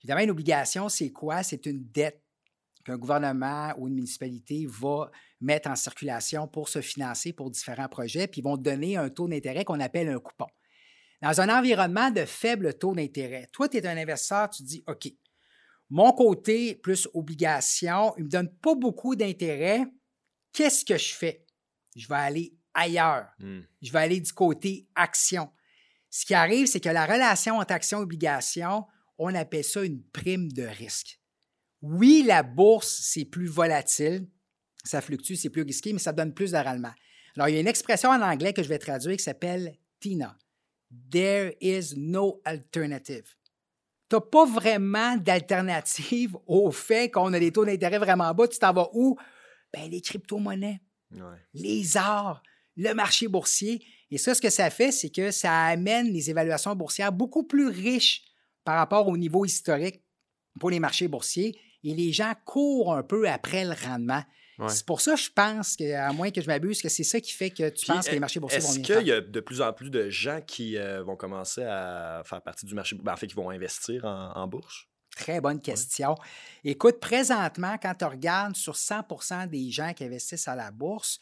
Évidemment, 0.00 0.22
une 0.22 0.30
obligation, 0.30 0.88
c'est 0.88 1.10
quoi? 1.10 1.42
C'est 1.42 1.66
une 1.66 1.84
dette 1.90 2.22
qu'un 2.84 2.96
gouvernement 2.96 3.72
ou 3.78 3.88
une 3.88 3.94
municipalité 3.94 4.66
va 4.68 5.10
mettre 5.40 5.68
en 5.70 5.76
circulation 5.76 6.48
pour 6.48 6.68
se 6.68 6.80
financer 6.80 7.32
pour 7.32 7.50
différents 7.50 7.88
projets, 7.88 8.26
puis 8.26 8.40
ils 8.40 8.44
vont 8.44 8.56
donner 8.56 8.96
un 8.96 9.08
taux 9.10 9.28
d'intérêt 9.28 9.64
qu'on 9.64 9.80
appelle 9.80 10.08
un 10.08 10.18
coupon. 10.18 10.46
Dans 11.22 11.40
un 11.40 11.48
environnement 11.58 12.10
de 12.10 12.24
faible 12.24 12.74
taux 12.74 12.94
d'intérêt, 12.94 13.46
toi, 13.52 13.68
tu 13.68 13.76
es 13.76 13.86
un 13.86 13.96
investisseur, 13.96 14.48
tu 14.48 14.62
te 14.62 14.68
dis, 14.68 14.82
OK, 14.86 15.12
mon 15.90 16.12
côté 16.12 16.76
plus 16.76 17.08
obligation, 17.14 18.14
il 18.16 18.20
ne 18.20 18.24
me 18.24 18.30
donne 18.30 18.56
pas 18.58 18.74
beaucoup 18.74 19.16
d'intérêt. 19.16 19.84
Qu'est-ce 20.52 20.84
que 20.84 20.96
je 20.96 21.12
fais? 21.12 21.44
Je 21.96 22.08
vais 22.08 22.14
aller 22.14 22.54
ailleurs. 22.72 23.26
Hmm. 23.38 23.60
Je 23.82 23.92
vais 23.92 23.98
aller 23.98 24.20
du 24.20 24.32
côté 24.32 24.88
action. 24.94 25.50
Ce 26.08 26.24
qui 26.24 26.34
arrive, 26.34 26.66
c'est 26.66 26.80
que 26.80 26.88
la 26.88 27.06
relation 27.06 27.58
entre 27.58 27.72
action 27.72 27.98
et 27.98 28.02
obligation, 28.02 28.86
on 29.18 29.34
appelle 29.34 29.64
ça 29.64 29.82
une 29.82 30.02
prime 30.02 30.50
de 30.52 30.62
risque. 30.62 31.19
Oui, 31.82 32.24
la 32.26 32.42
bourse, 32.42 33.00
c'est 33.02 33.24
plus 33.24 33.46
volatile, 33.46 34.26
ça 34.84 35.00
fluctue, 35.00 35.34
c'est 35.34 35.50
plus 35.50 35.62
risqué, 35.62 35.92
mais 35.92 35.98
ça 35.98 36.12
donne 36.12 36.34
plus 36.34 36.52
de 36.52 36.56
rendement. 36.58 36.92
Alors, 37.36 37.48
il 37.48 37.54
y 37.54 37.58
a 37.58 37.60
une 37.60 37.68
expression 37.68 38.10
en 38.10 38.20
anglais 38.20 38.52
que 38.52 38.62
je 38.62 38.68
vais 38.68 38.78
traduire 38.78 39.16
qui 39.16 39.22
s'appelle 39.22 39.76
TINA. 40.00 40.36
There 41.10 41.54
is 41.60 41.94
no 41.96 42.40
alternative. 42.44 43.34
Tu 44.08 44.16
n'as 44.16 44.20
pas 44.20 44.44
vraiment 44.44 45.16
d'alternative 45.16 46.36
au 46.46 46.70
fait 46.70 47.10
qu'on 47.10 47.32
a 47.32 47.38
des 47.38 47.52
taux 47.52 47.64
d'intérêt 47.64 47.98
vraiment 47.98 48.34
bas. 48.34 48.48
Tu 48.48 48.58
t'en 48.58 48.72
vas 48.72 48.88
où? 48.92 49.16
Ben, 49.72 49.88
les 49.90 50.00
crypto-monnaies 50.00 50.80
Ouais. 51.12 51.38
les 51.54 51.96
arts, 51.96 52.40
le 52.76 52.92
marché 52.94 53.26
boursier. 53.26 53.84
Et 54.12 54.18
ça, 54.18 54.32
ce 54.34 54.40
que 54.40 54.48
ça 54.50 54.70
fait, 54.70 54.92
c'est 54.92 55.10
que 55.10 55.32
ça 55.32 55.64
amène 55.66 56.06
les 56.12 56.30
évaluations 56.30 56.74
boursières 56.76 57.10
beaucoup 57.12 57.42
plus 57.42 57.66
riches 57.66 58.22
par 58.64 58.76
rapport 58.76 59.08
au 59.08 59.16
niveau 59.16 59.44
historique 59.44 60.02
pour 60.60 60.70
les 60.70 60.78
marchés 60.78 61.08
boursiers. 61.08 61.56
Et 61.84 61.94
les 61.94 62.12
gens 62.12 62.32
courent 62.44 62.94
un 62.94 63.02
peu 63.02 63.28
après 63.28 63.64
le 63.64 63.72
rendement. 63.74 64.22
Ouais. 64.58 64.68
C'est 64.68 64.84
pour 64.84 65.00
ça, 65.00 65.16
je 65.16 65.30
pense, 65.34 65.76
que, 65.76 65.94
à 65.94 66.12
moins 66.12 66.30
que 66.30 66.42
je 66.42 66.46
m'abuse, 66.46 66.82
que 66.82 66.90
c'est 66.90 67.04
ça 67.04 67.18
qui 67.20 67.32
fait 67.32 67.48
que 67.50 67.70
tu 67.70 67.86
Puis, 67.86 67.94
penses 67.94 68.06
que 68.06 68.12
les 68.12 68.20
marchés 68.20 68.40
boursiers 68.40 68.58
vont 68.60 68.68
Est-ce 68.68 68.74
bien 68.78 68.84
qu'il 68.84 68.94
faire. 68.96 69.02
y 69.06 69.12
a 69.12 69.20
de 69.22 69.40
plus 69.40 69.62
en 69.62 69.72
plus 69.72 69.88
de 69.90 70.10
gens 70.10 70.40
qui 70.46 70.76
euh, 70.76 71.02
vont 71.02 71.16
commencer 71.16 71.62
à 71.62 72.22
faire 72.26 72.42
partie 72.42 72.66
du 72.66 72.74
marché, 72.74 72.94
ben, 72.96 73.14
en 73.14 73.16
fait, 73.16 73.26
qui 73.26 73.34
vont 73.34 73.48
investir 73.48 74.04
en, 74.04 74.32
en 74.36 74.46
bourse? 74.46 74.84
Très 75.16 75.40
bonne 75.40 75.60
question. 75.60 76.14
Écoute, 76.62 77.00
présentement, 77.00 77.76
quand 77.80 77.94
tu 77.94 78.04
regardes 78.04 78.54
sur 78.54 78.74
100% 78.74 79.48
des 79.48 79.70
gens 79.70 79.92
qui 79.94 80.04
investissent 80.04 80.46
à 80.48 80.54
la 80.54 80.70
bourse, 80.70 81.18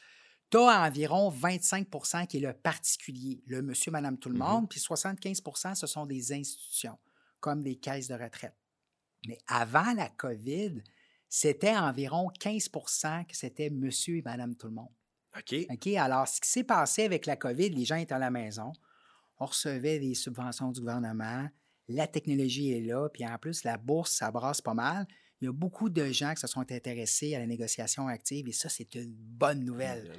tu 0.50 0.56
as 0.58 0.82
environ 0.82 1.30
25% 1.30 2.26
qui 2.26 2.38
est 2.38 2.40
le 2.40 2.52
particulier, 2.54 3.40
le 3.46 3.62
monsieur, 3.62 3.92
madame, 3.92 4.18
tout 4.18 4.28
le 4.30 4.34
Mhm. 4.38 4.40
monde, 4.44 4.68
puis 4.68 4.80
75% 4.80 5.74
ce 5.76 5.86
sont 5.86 6.06
des 6.06 6.32
institutions, 6.32 6.98
comme 7.40 7.62
des 7.62 7.76
caisses 7.76 8.08
de 8.08 8.14
retraite. 8.14 8.54
Mais 9.26 9.38
avant 9.46 9.92
la 9.94 10.08
COVID, 10.08 10.82
c'était 11.28 11.76
environ 11.76 12.30
15% 12.40 13.26
que 13.26 13.36
c'était 13.36 13.70
monsieur 13.70 14.16
et 14.16 14.22
madame, 14.22 14.56
tout 14.56 14.68
le 14.68 14.74
monde. 14.74 14.92
OK. 15.36 15.54
OK? 15.70 15.86
Alors, 15.96 16.26
ce 16.26 16.40
qui 16.40 16.48
s'est 16.48 16.64
passé 16.64 17.04
avec 17.04 17.26
la 17.26 17.36
COVID, 17.36 17.70
les 17.70 17.84
gens 17.84 17.96
étaient 17.96 18.14
à 18.14 18.18
la 18.18 18.30
maison, 18.30 18.72
on 19.38 19.46
recevait 19.46 19.98
des 19.98 20.14
subventions 20.14 20.72
du 20.72 20.80
gouvernement, 20.80 21.48
la 21.88 22.06
technologie 22.06 22.72
est 22.72 22.80
là, 22.80 23.08
puis 23.08 23.26
en 23.26 23.38
plus, 23.38 23.64
la 23.64 23.76
bourse, 23.76 24.12
ça 24.12 24.30
brasse 24.30 24.60
pas 24.60 24.74
mal. 24.74 25.06
Il 25.40 25.46
y 25.46 25.48
a 25.48 25.52
beaucoup 25.52 25.88
de 25.88 26.04
gens 26.06 26.34
qui 26.34 26.40
se 26.40 26.46
sont 26.46 26.70
intéressés 26.70 27.34
à 27.34 27.38
la 27.38 27.46
négociation 27.46 28.08
active 28.08 28.48
et 28.48 28.52
ça, 28.52 28.68
c'est 28.68 28.94
une 28.94 29.14
bonne 29.14 29.64
nouvelle. 29.64 30.12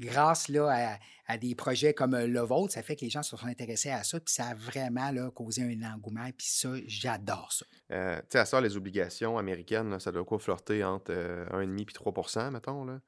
Grâce 0.00 0.48
là, 0.48 0.68
à, 0.70 0.98
à 1.32 1.38
des 1.38 1.54
projets 1.54 1.92
comme 1.92 2.14
euh, 2.14 2.26
le 2.26 2.40
vôtre, 2.40 2.72
ça 2.74 2.82
fait 2.82 2.94
que 2.96 3.04
les 3.04 3.10
gens 3.10 3.22
se 3.22 3.36
sont 3.36 3.46
intéressés 3.46 3.90
à 3.90 4.04
ça, 4.04 4.20
puis 4.20 4.32
ça 4.32 4.46
a 4.48 4.54
vraiment 4.54 5.10
là, 5.10 5.30
causé 5.30 5.62
un 5.62 5.92
engouement, 5.92 6.28
puis 6.36 6.46
ça, 6.48 6.70
j'adore 6.86 7.52
ça. 7.52 7.66
Euh, 7.92 8.16
tu 8.20 8.26
sais, 8.30 8.38
à 8.38 8.44
ça, 8.44 8.60
les 8.60 8.76
obligations 8.76 9.36
américaines, 9.38 9.90
là, 9.90 9.98
ça 9.98 10.12
doit 10.12 10.24
quoi 10.24 10.38
flirter 10.38 10.84
entre 10.84 11.10
euh, 11.12 11.44
1,5 11.50 11.80
et 11.80 11.84
3% 11.84 12.50
mettons. 12.50 12.84
Là? 12.84 13.00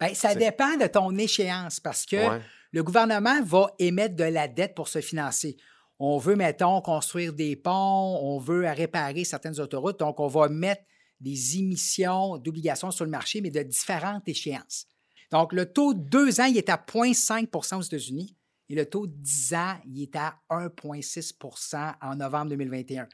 Bien, 0.00 0.14
ça 0.14 0.34
dépend 0.34 0.76
de 0.76 0.86
ton 0.86 1.16
échéance 1.16 1.80
parce 1.80 2.04
que 2.06 2.16
Ouais. 2.16 2.40
le 2.72 2.82
gouvernement 2.82 3.42
va 3.42 3.70
émettre 3.78 4.16
de 4.16 4.24
la 4.24 4.48
dette 4.48 4.74
pour 4.74 4.88
se 4.88 5.00
financer. 5.00 5.56
On 5.98 6.18
veut, 6.18 6.34
mettons, 6.36 6.80
construire 6.80 7.32
des 7.32 7.54
ponts, 7.54 8.18
on 8.20 8.38
veut 8.38 8.66
réparer 8.66 9.24
certaines 9.24 9.60
autoroutes, 9.60 10.00
donc 10.00 10.18
on 10.18 10.26
va 10.26 10.48
mettre 10.48 10.82
des 11.20 11.56
émissions 11.58 12.36
d'obligations 12.38 12.90
sur 12.90 13.04
le 13.04 13.10
marché, 13.12 13.40
mais 13.40 13.50
de 13.50 13.62
différentes 13.62 14.26
échéances. 14.28 14.86
Donc, 15.32 15.54
le 15.54 15.72
taux 15.72 15.94
de 15.94 16.00
2 16.00 16.40
ans, 16.40 16.44
il 16.44 16.58
est 16.58 16.68
à 16.68 16.76
0,5% 16.76 17.78
aux 17.78 17.82
États-Unis 17.82 18.36
et 18.68 18.74
le 18.74 18.86
taux 18.86 19.06
de 19.06 19.12
10 19.12 19.54
ans, 19.54 19.76
il 19.86 20.02
est 20.02 20.14
à 20.14 20.36
1,6% 20.50 21.94
en 22.00 22.16
novembre 22.16 22.50
2021. 22.50 23.08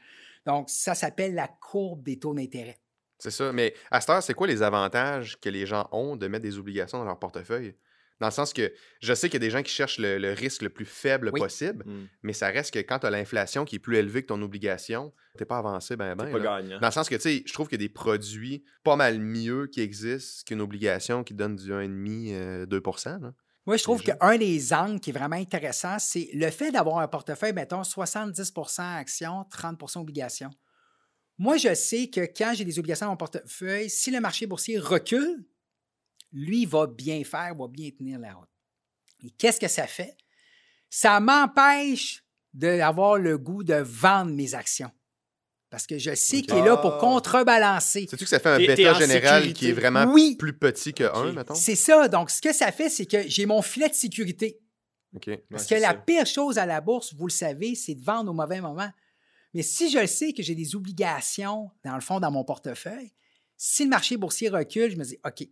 Donc, 0.45 0.69
ça 0.69 0.95
s'appelle 0.95 1.33
la 1.33 1.47
courbe 1.47 2.03
des 2.03 2.19
taux 2.19 2.33
d'intérêt. 2.33 2.77
C'est 3.17 3.31
ça. 3.31 3.51
Mais 3.51 3.73
à 3.89 3.99
cette 4.01 4.09
heure, 4.09 4.23
c'est 4.23 4.33
quoi 4.33 4.47
les 4.47 4.61
avantages 4.61 5.39
que 5.39 5.49
les 5.49 5.65
gens 5.65 5.87
ont 5.91 6.15
de 6.15 6.27
mettre 6.27 6.43
des 6.43 6.57
obligations 6.57 6.97
dans 6.99 7.05
leur 7.05 7.19
portefeuille? 7.19 7.75
Dans 8.19 8.27
le 8.27 8.31
sens 8.31 8.51
que 8.53 8.73
je 9.01 9.13
sais 9.13 9.29
qu'il 9.29 9.35
y 9.41 9.43
a 9.43 9.47
des 9.47 9.49
gens 9.51 9.63
qui 9.63 9.71
cherchent 9.71 9.97
le, 9.97 10.17
le 10.17 10.33
risque 10.33 10.61
le 10.61 10.69
plus 10.69 10.85
faible 10.85 11.29
Oui. 11.33 11.39
possible, 11.39 11.83
Hmm. 11.85 12.07
mais 12.23 12.33
ça 12.33 12.47
reste 12.49 12.73
que 12.73 12.79
quand 12.79 12.99
tu 12.99 13.05
as 13.07 13.09
l'inflation 13.09 13.63
qui 13.65 13.77
est 13.77 13.79
plus 13.79 13.95
élevée 13.97 14.21
que 14.23 14.27
ton 14.27 14.41
obligation, 14.41 15.13
t'es 15.37 15.45
pas 15.45 15.57
avancé 15.59 15.95
ben 15.95 16.15
ben. 16.15 16.29
Pas 16.31 16.39
gagnant. 16.39 16.79
Dans 16.79 16.87
le 16.87 16.91
sens 16.93 17.07
que, 17.07 17.15
tu 17.15 17.21
sais, 17.21 17.43
je 17.45 17.53
trouve 17.53 17.67
qu'il 17.69 17.79
y 17.79 17.83
a 17.83 17.87
des 17.87 17.93
produits 17.93 18.63
pas 18.83 18.95
mal 18.97 19.19
mieux 19.19 19.67
qui 19.67 19.79
existent 19.81 20.43
qu'une 20.45 20.59
obligation 20.61 21.23
qui 21.23 21.33
donne 21.33 21.55
du 21.55 21.71
1,5, 21.71 22.33
euh, 22.33 22.65
2 22.65 22.81
là. 23.05 23.33
Moi, 23.65 23.77
je 23.77 23.83
trouve 23.83 24.01
qu'un 24.01 24.37
des 24.37 24.73
angles 24.73 24.99
qui 24.99 25.11
est 25.11 25.13
vraiment 25.13 25.35
intéressant, 25.35 25.97
c'est 25.99 26.29
le 26.33 26.49
fait 26.49 26.71
d'avoir 26.71 26.97
un 26.99 27.07
portefeuille, 27.07 27.53
mettons, 27.53 27.83
70% 27.83 28.81
actions, 28.97 29.45
30% 29.51 29.99
obligations. 30.01 30.49
Moi, 31.37 31.57
je 31.57 31.73
sais 31.75 32.09
que 32.09 32.21
quand 32.21 32.53
j'ai 32.55 32.65
des 32.65 32.79
obligations 32.79 33.05
dans 33.05 33.11
mon 33.11 33.17
portefeuille, 33.17 33.89
si 33.89 34.11
le 34.11 34.19
marché 34.19 34.45
boursier 34.47 34.79
recule, 34.79 35.45
lui 36.31 36.65
va 36.65 36.87
bien 36.87 37.23
faire, 37.23 37.55
va 37.55 37.67
bien 37.67 37.89
tenir 37.91 38.19
la 38.19 38.33
route. 38.33 38.49
Et 39.23 39.29
qu'est-ce 39.31 39.59
que 39.59 39.67
ça 39.67 39.87
fait? 39.87 40.15
Ça 40.89 41.19
m'empêche 41.19 42.23
d'avoir 42.53 43.17
le 43.17 43.37
goût 43.37 43.63
de 43.63 43.75
vendre 43.75 44.31
mes 44.31 44.53
actions. 44.55 44.91
Parce 45.69 45.85
que 45.85 45.99
je 45.99 46.15
sais 46.15 46.41
qu'il 46.41 46.55
est 46.55 46.63
là 46.65 46.77
pour 46.77 46.95
Ah. 46.95 46.99
contrebalancer. 46.99 48.07
Sais-tu 48.09 48.23
que 48.23 48.29
ça 48.29 48.39
fait 48.39 48.49
un 48.49 48.57
bêta 48.57 48.93
général 48.95 49.41
sécurité. 49.43 49.53
qui 49.53 49.69
est 49.69 49.73
vraiment 49.73 50.11
Oui. 50.11 50.35
plus 50.35 50.57
petit 50.57 50.93
que 50.95 51.03
1, 51.03 51.29
Ok. 51.29 51.35
mettons? 51.35 51.53
C'est 51.53 51.75
ça. 51.75 52.07
Donc, 52.07 52.31
ce 52.31 52.41
que 52.41 52.51
ça 52.53 52.71
fait, 52.71 52.89
c'est 52.89 53.05
que 53.05 53.27
j'ai 53.27 53.45
mon 53.45 53.61
filet 53.61 53.87
de 53.89 53.93
sécurité. 53.93 54.59
Parce 55.13 55.25
Ouais, 55.27 55.37
que 55.51 55.59
c'est 55.59 55.79
la 55.79 55.89
ça. 55.89 55.93
pire 55.95 56.25
chose 56.25 56.57
à 56.57 56.65
la 56.65 56.81
bourse, 56.81 57.13
vous 57.13 57.27
le 57.27 57.31
savez, 57.31 57.75
c'est 57.75 57.93
de 57.95 58.03
vendre 58.03 58.31
au 58.31 58.33
mauvais 58.33 58.61
moment. 58.61 58.89
Mais 59.53 59.61
si 59.63 59.91
je 59.91 59.99
le 59.99 60.07
sais 60.07 60.33
que 60.33 60.41
j'ai 60.43 60.55
des 60.55 60.75
obligations, 60.75 61.69
dans 61.83 61.95
le 61.95 62.01
fond, 62.01 62.19
dans 62.19 62.31
mon 62.31 62.43
portefeuille, 62.43 63.11
si 63.57 63.83
le 63.83 63.89
marché 63.89 64.17
boursier 64.17 64.49
recule, 64.49 64.89
je 64.91 64.95
me 64.97 65.03
dis, 65.03 65.17
OK, 65.25 65.47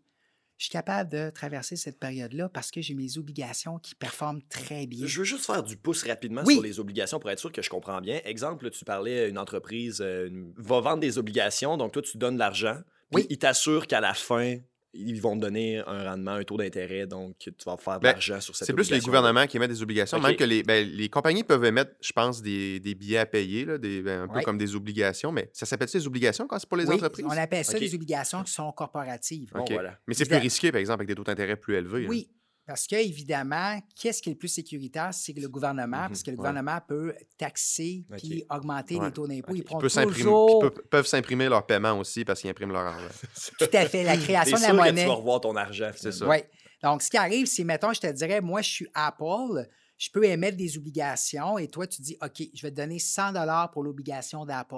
je 0.58 0.66
suis 0.66 0.72
capable 0.72 1.12
de 1.12 1.30
traverser 1.30 1.76
cette 1.76 2.00
période-là 2.00 2.50
parce 2.50 2.72
que 2.72 2.82
j'ai 2.82 2.94
mes 2.96 3.18
obligations 3.18 3.78
qui 3.80 3.94
performent 3.96 4.42
très 4.50 4.88
bien. 4.88 5.06
Je 5.06 5.20
veux 5.20 5.24
juste 5.26 5.46
faire 5.46 5.62
du 5.64 5.78
pouce 5.78 6.04
rapidement 6.04 6.42
Oui. 6.46 6.56
sur 6.56 6.64
les 6.64 6.80
obligations 6.80 7.20
pour 7.20 7.30
être 7.30 7.40
sûr 7.40 7.52
que 7.52 7.62
je 7.62 7.70
comprends 7.70 8.02
bien. 8.02 8.20
Exemple, 8.26 8.70
tu 8.72 8.84
parlais, 8.84 9.30
une 9.30 9.38
entreprise 9.38 10.00
euh, 10.02 10.30
va 10.58 10.80
vendre 10.82 11.00
des 11.00 11.18
obligations, 11.18 11.78
donc 11.78 11.92
toi, 11.94 12.02
tu 12.02 12.18
donnes 12.18 12.38
l'argent, 12.38 12.78
puis 13.12 13.22
Oui. 13.24 13.28
ils 13.30 13.38
t'assurent 13.38 13.86
qu'à 13.88 14.02
la 14.02 14.14
fin, 14.16 14.58
ils 14.98 15.22
vont 15.22 15.36
te 15.36 15.42
donner 15.42 15.80
un 15.86 16.04
rendement, 16.10 16.32
un 16.32 16.44
taux 16.44 16.58
d'intérêt, 16.58 17.06
donc 17.08 17.36
tu 17.40 17.52
vas 17.66 17.78
faire 17.78 17.98
de 18.00 18.04
Ben, 18.04 18.12
l'argent 18.14 18.42
sur 18.42 18.56
cette 18.56 18.66
C'est 18.68 18.74
plus 18.74 18.90
les 18.92 19.00
gouvernements 19.00 19.46
qui 19.48 19.58
émettent 19.58 19.70
des 19.72 19.82
obligations, 19.84 20.18
Ok. 20.18 20.24
même 20.26 20.36
que 20.36 20.44
les, 20.44 20.64
ben, 20.64 20.88
les 20.88 21.10
compagnies 21.10 21.44
peuvent 21.44 21.64
émettre, 21.66 21.92
je 22.02 22.12
pense, 22.12 22.42
des, 22.42 22.80
des 22.80 22.96
billets 22.96 23.18
à 23.20 23.26
payer, 23.26 23.66
là, 23.66 23.78
des, 23.78 24.02
ben, 24.02 24.22
un 24.24 24.28
peu 24.28 24.42
comme 24.42 24.58
des 24.58 24.76
obligations, 24.76 25.32
mais 25.32 25.50
ça 25.54 25.66
s'appelle 25.66 25.88
des 25.88 26.08
obligations 26.08 26.48
quand 26.48 26.60
c'est 26.60 26.68
pour 26.70 26.78
les 26.78 26.88
Oui, 26.88 26.96
entreprises? 26.96 27.26
on 27.28 27.32
appelle 27.32 27.64
ça 27.64 27.80
des 27.80 27.94
obligations 27.96 28.44
qui 28.44 28.52
sont 28.52 28.72
corporatives. 28.72 29.52
Bon, 29.54 29.62
OK. 29.62 29.72
voilà. 29.72 29.98
Mais 30.08 30.14
c'est 30.14 30.26
plus 30.26 30.38
risqué, 30.38 30.72
par 30.72 30.80
exemple, 30.80 31.02
avec 31.02 31.08
des 31.10 31.16
taux 31.16 31.24
d'intérêt 31.24 31.56
plus 31.56 31.76
élevés. 31.76 32.06
hein. 32.06 32.22
Parce 32.68 32.86
que, 32.86 32.96
évidemment, 32.98 33.80
qu'est-ce 33.96 34.22
qui 34.22 34.30
est 34.30 34.34
le 34.34 34.38
plus 34.38 34.50
sécuritaire? 34.50 35.14
C'est 35.14 35.34
que 35.34 35.40
le 35.40 35.48
gouvernement, 35.48 36.02
Mhm, 36.04 36.08
parce 36.10 36.22
que 36.22 36.30
le 36.32 36.34
ouais. 36.34 36.38
gouvernement 36.38 36.80
peut 36.86 37.16
taxer 37.38 38.06
Ok. 38.12 38.18
puis 38.20 38.44
augmenter 38.50 38.98
Ouais. 38.98 39.06
les 39.06 39.12
taux 39.14 39.26
d'impôt. 39.26 39.56
Ils 39.56 39.64
peuvent 39.64 39.88
s'imprimer- 39.88 40.14
toujours... 40.18 40.66
ils 40.66 40.70
peuvent, 40.70 40.84
peuvent 40.90 41.08
s'imprimer 41.08 41.48
leur 41.48 41.66
paiement 41.66 41.98
aussi 41.98 42.26
parce 42.26 42.42
qu'ils 42.42 42.50
impriment 42.50 42.74
leur 42.74 42.86
argent. 42.88 43.08
Tout 43.60 43.70
à 43.74 43.86
fait. 43.88 44.04
La 44.04 44.18
création 44.18 44.58
de 44.58 44.62
la 44.62 44.68
sûr 44.68 44.78
que 44.78 44.82
monnaie. 44.84 45.02
tu 45.04 45.08
vas 45.08 45.14
revoir 45.14 45.40
ton 45.42 45.56
argent, 45.56 45.92
C'est 45.96 46.12
ça. 46.12 46.28
Oui. 46.28 46.38
Donc, 46.84 47.02
ce 47.02 47.10
qui 47.10 47.18
arrive, 47.18 47.48
c'est, 47.48 47.64
mettons, 47.64 47.94
je 47.94 48.02
te 48.02 48.08
dirais, 48.12 48.42
moi, 48.42 48.62
je 48.62 48.70
suis 48.70 48.88
Apple, 48.94 49.66
je 49.98 50.10
peux 50.12 50.26
émettre 50.26 50.58
des 50.58 50.78
obligations 50.78 51.58
et 51.58 51.70
toi, 51.70 51.88
tu 51.88 52.02
dis, 52.02 52.18
OK, 52.22 52.44
je 52.54 52.62
vais 52.62 52.72
te 52.72 52.76
donner 52.76 53.00
100 53.00 53.32
pour 53.72 53.84
l'obligation 53.84 54.46
d'Apple. 54.46 54.76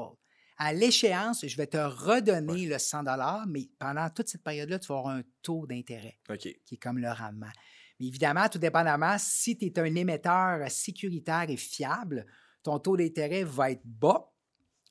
À 0.59 0.73
l'échéance, 0.73 1.45
je 1.47 1.57
vais 1.57 1.67
te 1.67 1.77
redonner 1.77 2.67
le 2.67 2.77
100 2.77 3.03
mais 3.47 3.69
pendant 3.79 4.09
toute 4.09 4.27
cette 4.29 4.43
période-là, 4.43 4.77
tu 4.77 4.87
vas 4.87 4.99
avoir 4.99 5.15
un 5.15 5.21
taux 5.41 5.65
d'intérêt 5.65 6.17
OK. 6.29 6.37
qui 6.39 6.75
est 6.75 6.77
comme 6.77 6.99
le 6.99 7.09
rendement. 7.09 7.47
Mais 7.99 8.07
évidemment, 8.07 8.47
tout 8.47 8.59
dépendamment, 8.59 9.15
si 9.17 9.57
tu 9.57 9.65
es 9.65 9.79
un 9.79 9.95
émetteur 9.95 10.69
sécuritaire 10.69 11.45
et 11.49 11.57
fiable, 11.57 12.25
ton 12.63 12.79
taux 12.79 12.97
d'intérêt 12.97 13.43
va 13.43 13.71
être 13.71 13.85
bas. 13.85 14.31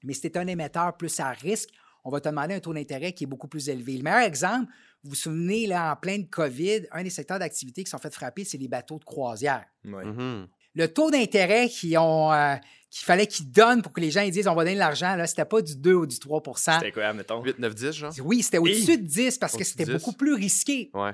Mais 0.04 0.12
si 0.12 0.22
tu 0.22 0.26
es 0.28 0.38
un 0.38 0.46
émetteur 0.46 0.96
plus 0.96 1.18
à 1.20 1.30
risque, 1.30 1.70
on 2.04 2.10
va 2.10 2.20
te 2.20 2.28
demander 2.28 2.54
un 2.54 2.60
taux 2.60 2.72
d'intérêt 2.72 3.12
qui 3.12 3.24
est 3.24 3.26
beaucoup 3.26 3.48
plus 3.48 3.68
élevé. 3.68 3.96
Le 3.96 4.02
meilleur 4.02 4.20
exemple, 4.20 4.70
vous 5.02 5.10
vous 5.10 5.16
souvenez, 5.16 5.66
là, 5.66 5.92
en 5.92 5.96
pleine 5.96 6.28
COVID, 6.28 6.86
un 6.92 7.02
des 7.02 7.10
secteurs 7.10 7.38
d'activité 7.38 7.84
qui 7.84 7.90
sont 7.90 7.98
fait 7.98 8.12
frapper, 8.12 8.44
c'est 8.44 8.58
les 8.58 8.68
bateaux 8.68 8.98
de 8.98 9.04
croisière. 9.04 9.64
Mhm. 9.84 10.48
Le 10.74 10.88
taux 10.88 11.10
d'intérêt 11.10 11.68
qu'ils 11.68 11.98
ont, 11.98 12.32
euh, 12.32 12.54
qu'il 12.90 13.04
fallait 13.04 13.26
qu'ils 13.26 13.50
donnent 13.50 13.82
pour 13.82 13.92
que 13.92 14.00
les 14.00 14.10
gens 14.10 14.20
ils 14.20 14.30
disent 14.30 14.46
on 14.46 14.54
va 14.54 14.62
donner 14.62 14.74
de 14.74 14.78
l'argent, 14.78 15.16
là, 15.16 15.26
c'était 15.26 15.44
pas 15.44 15.60
du 15.60 15.76
2 15.76 15.94
ou 15.94 16.06
du 16.06 16.16
3% 16.16 16.78
C'était 16.78 16.92
quoi, 16.92 17.12
mettons? 17.12 17.42
8, 17.42 17.58
9, 17.58 17.74
10, 17.74 17.92
genre? 17.92 18.12
Oui, 18.22 18.42
c'était 18.42 18.58
au-dessus 18.58 18.98
de 18.98 19.06
10 19.06 19.38
parce 19.38 19.56
que 19.56 19.64
c'était 19.64 19.84
10. 19.84 19.92
beaucoup 19.92 20.12
plus 20.12 20.34
risqué. 20.34 20.90
Ouais. 20.94 21.12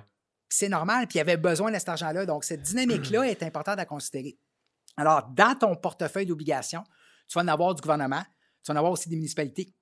C'est 0.48 0.68
normal, 0.68 1.06
puis 1.06 1.16
il 1.16 1.18
y 1.18 1.20
avait 1.20 1.36
besoin 1.36 1.70
de 1.70 1.78
cet 1.78 1.88
argent-là. 1.88 2.26
Donc, 2.26 2.44
cette 2.44 2.62
dynamique-là 2.62 3.28
est 3.28 3.42
importante 3.42 3.78
à 3.78 3.84
considérer. 3.84 4.38
Alors, 4.96 5.28
dans 5.34 5.56
ton 5.58 5.74
portefeuille 5.74 6.26
d'obligations, 6.26 6.84
tu 7.28 7.38
vas 7.38 7.42
en 7.42 7.48
avoir 7.48 7.74
du 7.74 7.82
gouvernement, 7.82 8.22
tu 8.62 8.70
vas 8.70 8.74
en 8.74 8.76
avoir 8.76 8.92
aussi 8.92 9.08
des 9.08 9.16
municipalités, 9.16 9.74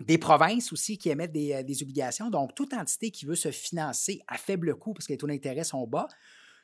des 0.00 0.18
provinces 0.18 0.72
aussi 0.72 0.98
qui 0.98 1.10
émettent 1.10 1.32
des, 1.32 1.52
euh, 1.52 1.62
des 1.62 1.82
obligations. 1.82 2.30
Donc, 2.30 2.54
toute 2.54 2.72
entité 2.74 3.10
qui 3.10 3.26
veut 3.26 3.34
se 3.34 3.50
financer 3.50 4.20
à 4.28 4.36
faible 4.36 4.74
coût 4.76 4.92
parce 4.92 5.06
que 5.06 5.12
les 5.12 5.18
taux 5.18 5.26
d'intérêt 5.26 5.64
sont 5.64 5.86
bas, 5.86 6.08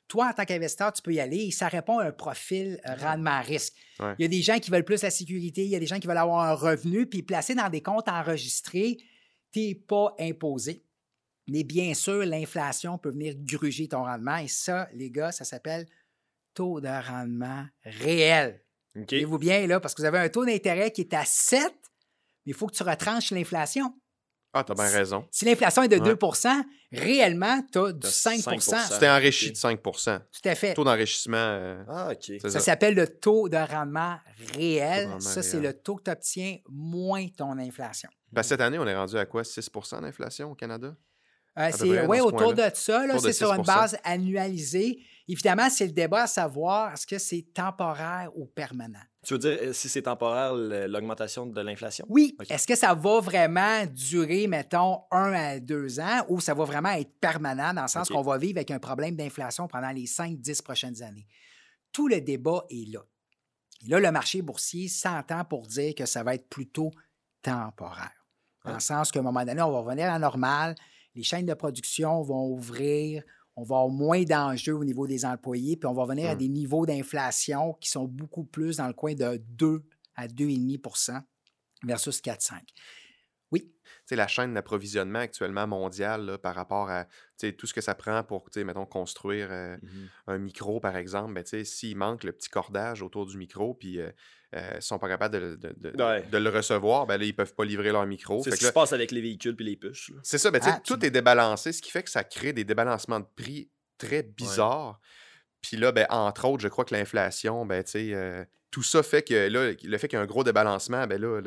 toi, 0.08 0.28
en 0.28 0.32
tant 0.32 0.44
qu'investisseur, 0.44 0.92
tu 0.92 1.02
peux 1.02 1.12
y 1.12 1.20
aller 1.20 1.46
et 1.46 1.50
ça 1.50 1.68
répond 1.68 1.98
à 1.98 2.04
un 2.04 2.12
profil 2.12 2.80
euh, 2.88 2.94
rendement-risque. 2.94 3.74
Ouais. 3.98 4.14
Il 4.18 4.22
y 4.22 4.24
a 4.24 4.28
des 4.28 4.42
gens 4.42 4.58
qui 4.58 4.70
veulent 4.70 4.84
plus 4.84 5.02
la 5.02 5.10
sécurité, 5.10 5.64
il 5.64 5.70
y 5.70 5.76
a 5.76 5.80
des 5.80 5.86
gens 5.86 5.98
qui 5.98 6.06
veulent 6.06 6.16
avoir 6.16 6.44
un 6.44 6.54
revenu, 6.54 7.06
puis 7.06 7.22
placer 7.22 7.54
dans 7.54 7.68
des 7.68 7.82
comptes 7.82 8.08
enregistrés, 8.08 8.98
tu 9.52 9.60
n'es 9.60 9.74
pas 9.74 10.14
imposé. 10.20 10.84
Mais 11.48 11.62
bien 11.64 11.94
sûr, 11.94 12.24
l'inflation 12.24 12.98
peut 12.98 13.10
venir 13.10 13.34
gruger 13.38 13.88
ton 13.88 14.02
rendement. 14.04 14.36
Et 14.38 14.48
ça, 14.48 14.88
les 14.94 15.10
gars, 15.10 15.32
ça 15.32 15.44
s'appelle 15.44 15.86
taux 16.54 16.80
de 16.80 16.88
rendement 16.88 17.66
réel. 17.84 18.62
OK. 18.96 19.06
Tenez-vous 19.06 19.38
bien, 19.38 19.66
là, 19.66 19.78
parce 19.78 19.94
que 19.94 20.02
vous 20.02 20.06
avez 20.06 20.18
un 20.18 20.28
taux 20.28 20.44
d'intérêt 20.44 20.90
qui 20.90 21.02
est 21.02 21.14
à 21.14 21.24
7, 21.24 21.62
mais 21.62 21.70
il 22.46 22.54
faut 22.54 22.66
que 22.66 22.74
tu 22.74 22.82
retranches 22.82 23.30
l'inflation. 23.30 23.94
Ah, 24.54 24.64
t'as 24.64 24.72
bien 24.74 24.88
raison. 24.88 25.28
Si 25.30 25.44
l'inflation 25.44 25.82
est 25.82 25.88
de 25.88 25.98
Ouais. 25.98 26.14
2% 26.14 26.64
réellement, 26.92 27.60
tu 27.70 27.78
as 27.78 27.92
du 27.92 28.00
T'as 28.00 28.08
5 28.08 28.38
5%. 28.40 28.92
Tu 28.94 28.98
t'es 28.98 29.08
enrichi 29.10 29.50
de 29.52 29.56
5% 29.56 30.18
Tout 30.32 30.48
à 30.48 30.54
fait. 30.54 30.72
Taux 30.72 30.84
d'enrichissement, 30.84 31.36
euh, 31.36 31.84
Ah, 31.88 32.12
OK. 32.12 32.40
Ça 32.40 32.48
ça. 32.48 32.60
s'appelle 32.60 32.94
le 32.94 33.06
taux 33.06 33.50
de 33.50 33.56
rendement 33.58 34.16
réel. 34.54 35.02
Taux 35.02 35.08
de 35.08 35.12
rendement 35.12 35.20
ça, 35.20 35.42
c'est 35.42 35.60
le 35.60 35.74
taux 35.74 35.96
que 35.96 36.04
tu 36.04 36.10
obtiens 36.10 36.56
moins 36.70 37.26
ton 37.28 37.58
inflation. 37.58 38.08
Ben, 38.32 38.42
cette 38.42 38.62
année, 38.62 38.78
on 38.78 38.86
est 38.86 38.96
rendu 38.96 39.18
à 39.18 39.26
quoi? 39.26 39.42
6% 39.44 40.00
d'inflation 40.00 40.50
au 40.52 40.54
Canada? 40.54 40.96
Euh, 41.58 41.70
c'est 41.72 42.06
ouais, 42.06 42.18
ce 42.18 42.22
autour 42.22 42.52
de 42.54 42.62
ça. 42.74 43.06
C'est 43.18 43.32
sur 43.32 43.52
une 43.52 43.64
6 43.64 43.66
base 43.66 43.98
annualisée. 44.04 44.98
Évidemment, 45.28 45.68
c'est 45.70 45.86
le 45.86 45.92
débat 45.92 46.22
à 46.24 46.26
savoir 46.26 46.92
est-ce 46.92 47.06
que 47.06 47.18
c'est 47.18 47.46
temporaire 47.54 48.30
ou 48.36 48.46
permanent? 48.46 49.00
Tu 49.24 49.32
veux 49.34 49.38
dire, 49.40 49.58
euh, 49.60 49.72
si 49.72 49.88
c'est 49.88 50.02
temporaire, 50.02 50.54
l'augmentation 50.54 51.46
de 51.46 51.60
l'inflation? 51.60 52.06
Oui. 52.08 52.36
Est-ce 52.48 52.66
que 52.66 52.76
ça 52.76 52.94
va 52.94 53.20
vraiment 53.20 53.84
durer, 53.86 54.46
mettons, 54.46 55.00
un 55.10 55.32
à 55.32 55.58
deux 55.58 55.98
ans 55.98 56.24
ou 56.28 56.40
ça 56.40 56.54
va 56.54 56.64
vraiment 56.64 56.90
être 56.90 57.18
permanent 57.20 57.72
dans 57.74 57.82
le 57.82 57.88
sens 57.88 58.08
qu'on 58.08 58.22
va 58.22 58.38
vivre 58.38 58.58
avec 58.58 58.70
un 58.70 58.78
problème 58.78 59.16
d'inflation 59.16 59.66
pendant 59.66 59.90
les 59.90 60.06
5-10 60.06 60.62
prochaines 60.62 61.02
années? 61.02 61.26
Tout 61.90 62.06
le 62.06 62.20
débat 62.20 62.64
est 62.70 62.92
là. 62.92 63.00
Et 63.84 63.88
là, 63.88 63.98
le 63.98 64.12
marché 64.12 64.42
boursier 64.42 64.88
s'entend 64.88 65.44
pour 65.44 65.66
dire 65.66 65.94
que 65.94 66.06
ça 66.06 66.22
va 66.22 66.34
être 66.34 66.48
plutôt 66.48 66.90
temporaire. 67.42 68.12
Dans 68.64 68.70
le 68.70 68.76
Ouais. 68.76 68.80
sens 68.80 69.10
qu'à 69.10 69.20
un 69.20 69.22
moment 69.22 69.44
donné, 69.44 69.60
on 69.62 69.72
va 69.72 69.78
revenir 69.80 70.06
à 70.06 70.12
la 70.14 70.18
normale, 70.18 70.74
les 71.16 71.22
chaînes 71.22 71.46
de 71.46 71.54
production 71.54 72.22
vont 72.22 72.46
ouvrir, 72.48 73.22
on 73.56 73.62
va 73.62 73.76
avoir 73.76 73.88
moins 73.88 74.22
d'enjeux 74.22 74.74
au 74.74 74.84
niveau 74.84 75.06
des 75.06 75.24
employés, 75.24 75.76
puis 75.76 75.86
on 75.88 75.94
va 75.94 76.02
revenir 76.02 76.30
à 76.30 76.34
Mm. 76.34 76.38
des 76.38 76.48
niveaux 76.48 76.86
d'inflation 76.86 77.72
qui 77.80 77.88
sont 77.90 78.04
beaucoup 78.04 78.44
plus 78.44 78.76
dans 78.76 78.86
le 78.86 78.92
coin 78.92 79.14
de 79.14 79.38
2 79.48 79.82
à 80.14 80.28
2,5% 80.28 81.22
versus 81.84 82.20
4-5. 82.20 82.62
Oui, 83.52 83.60
Tu 83.62 83.90
sais, 84.06 84.16
la 84.16 84.26
chaîne 84.26 84.54
d'approvisionnement 84.54 85.20
actuellement 85.20 85.66
mondiale 85.68 86.26
là, 86.26 86.38
par 86.38 86.54
rapport 86.54 86.90
à 86.90 87.06
tout 87.56 87.66
ce 87.66 87.72
que 87.74 87.80
ça 87.80 87.94
prend 87.94 88.22
pour, 88.24 88.44
mettons, 88.56 88.86
construire 88.86 89.48
euh, 89.52 89.76
Mhm. 89.82 90.08
un 90.26 90.38
micro, 90.38 90.80
par 90.80 90.96
exemple, 90.96 91.32
ben, 91.34 91.64
s'il 91.64 91.96
manque 91.96 92.24
le 92.24 92.32
petit 92.32 92.48
cordage 92.48 93.02
autour 93.02 93.24
du 93.26 93.36
micro, 93.38 93.72
puis 93.74 94.00
euh, 94.00 94.10
euh, 94.56 94.80
sont 94.80 94.98
pas 94.98 95.08
capables 95.08 95.34
de, 95.34 95.38
le- 95.38 95.56
de- 95.56 95.74
de- 95.92 96.02
Ouais. 96.02 96.22
de 96.22 96.38
le 96.38 96.50
recevoir, 96.50 97.06
ben 97.06 97.18
là, 97.18 97.24
ils 97.24 97.34
peuvent 97.36 97.54
pas 97.54 97.64
livrer 97.64 97.92
leur 97.92 98.06
micro. 98.06 98.42
C'est 98.42 98.50
ce 98.52 98.56
qui 98.56 98.64
se 98.64 98.72
passe 98.72 98.92
avec 98.92 99.10
les 99.12 99.20
véhicules 99.20 99.54
puis 99.54 99.64
les 99.64 99.76
puces. 99.76 100.10
C'est 100.22 100.38
ça, 100.38 100.50
ben, 100.50 100.58
tu 100.60 100.66
sais, 100.66 100.72
Ah, 100.76 100.80
tout 100.84 101.04
est 101.04 101.10
débalancé, 101.10 101.72
ce 101.72 101.82
qui 101.82 101.90
fait 101.90 102.02
que 102.02 102.10
ça 102.10 102.24
crée 102.24 102.52
des 102.52 102.64
débalancements 102.64 103.20
de 103.20 103.26
prix 103.36 103.70
très 103.98 104.22
bizarres. 104.22 105.00
Puis 105.62 105.76
là, 105.76 105.92
ben, 105.92 106.06
entre 106.10 106.46
autres, 106.46 106.62
je 106.62 106.68
crois 106.68 106.84
que 106.84 106.94
l'inflation, 106.94 107.66
ben, 107.66 107.82
tu 107.84 107.90
sais, 107.90 108.10
euh, 108.14 108.44
tout 108.70 108.82
ça 108.82 109.02
fait 109.02 109.22
que 109.22 109.48
là, 109.48 109.72
le 109.82 109.98
fait 109.98 110.06
qu'il 110.08 110.16
y 110.18 110.20
a 110.20 110.22
un 110.22 110.26
gros 110.26 110.44
débalancement, 110.44 111.06
ben 111.06 111.18
là, 111.20 111.40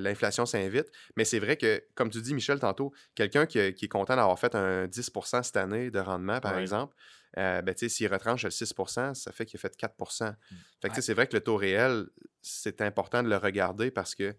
l'inflation 0.00 0.46
s'invite. 0.46 0.86
Mais 1.16 1.24
c'est 1.24 1.38
vrai 1.40 1.56
que, 1.56 1.82
comme 1.94 2.10
tu 2.10 2.20
dis, 2.22 2.32
Michel, 2.32 2.58
tantôt, 2.60 2.92
quelqu'un 3.14 3.46
qui, 3.46 3.74
qui 3.74 3.86
est 3.86 3.88
content 3.88 4.14
d'avoir 4.16 4.38
fait 4.38 4.54
un 4.54 4.86
10 4.86 5.10
cette 5.42 5.56
année 5.56 5.90
de 5.90 5.98
rendement, 5.98 6.38
par 6.40 6.54
Ouais. 6.54 6.62
exemple, 6.62 6.94
euh, 7.38 7.62
ben, 7.62 7.74
tu 7.74 7.80
sais, 7.80 7.88
s'il 7.88 8.12
retranche 8.12 8.44
le 8.44 8.50
6% 8.50 9.14
ça 9.14 9.32
fait 9.32 9.46
qu'il 9.46 9.58
a 9.58 9.60
fait 9.60 9.76
4 9.76 9.94
Fait 9.96 10.88
que, 10.88 10.88
tu 10.88 10.88
sais, 10.88 10.88
Ouais. 10.88 11.00
c'est 11.02 11.14
vrai 11.14 11.26
que 11.28 11.34
le 11.36 11.40
taux 11.42 11.56
réel, 11.56 12.06
c'est 12.42 12.80
important 12.80 13.22
de 13.22 13.28
le 13.28 13.36
regarder 13.36 13.90
parce 13.90 14.14
que 14.14 14.34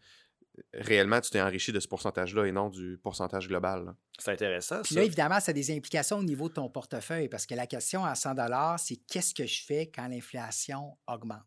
réellement, 0.74 1.22
tu 1.22 1.30
t'es 1.30 1.42
enrichi 1.42 1.72
de 1.72 1.80
ce 1.80 1.88
pourcentage-là 1.88 2.46
et 2.46 2.52
non 2.52 2.70
du 2.70 3.00
pourcentage 3.02 3.48
global. 3.48 3.86
là. 3.86 3.96
C'est 4.20 4.32
intéressant, 4.32 4.82
Puis 4.82 4.94
ça. 4.96 5.00
là, 5.00 5.06
évidemment, 5.06 5.40
ça 5.40 5.52
a 5.52 5.54
des 5.54 5.72
implications 5.76 6.18
au 6.18 6.24
niveau 6.24 6.50
de 6.50 6.54
ton 6.56 6.70
portefeuille 6.70 7.30
parce 7.30 7.46
que 7.46 7.56
la 7.56 7.68
question 7.68 8.04
à 8.04 8.16
100 8.16 8.36
c'est 8.78 8.98
qu'est-ce 9.08 9.34
que 9.34 9.46
je 9.46 9.64
fais 9.66 9.90
quand 9.90 10.08
l'inflation 10.10 10.98
augmente? 11.08 11.44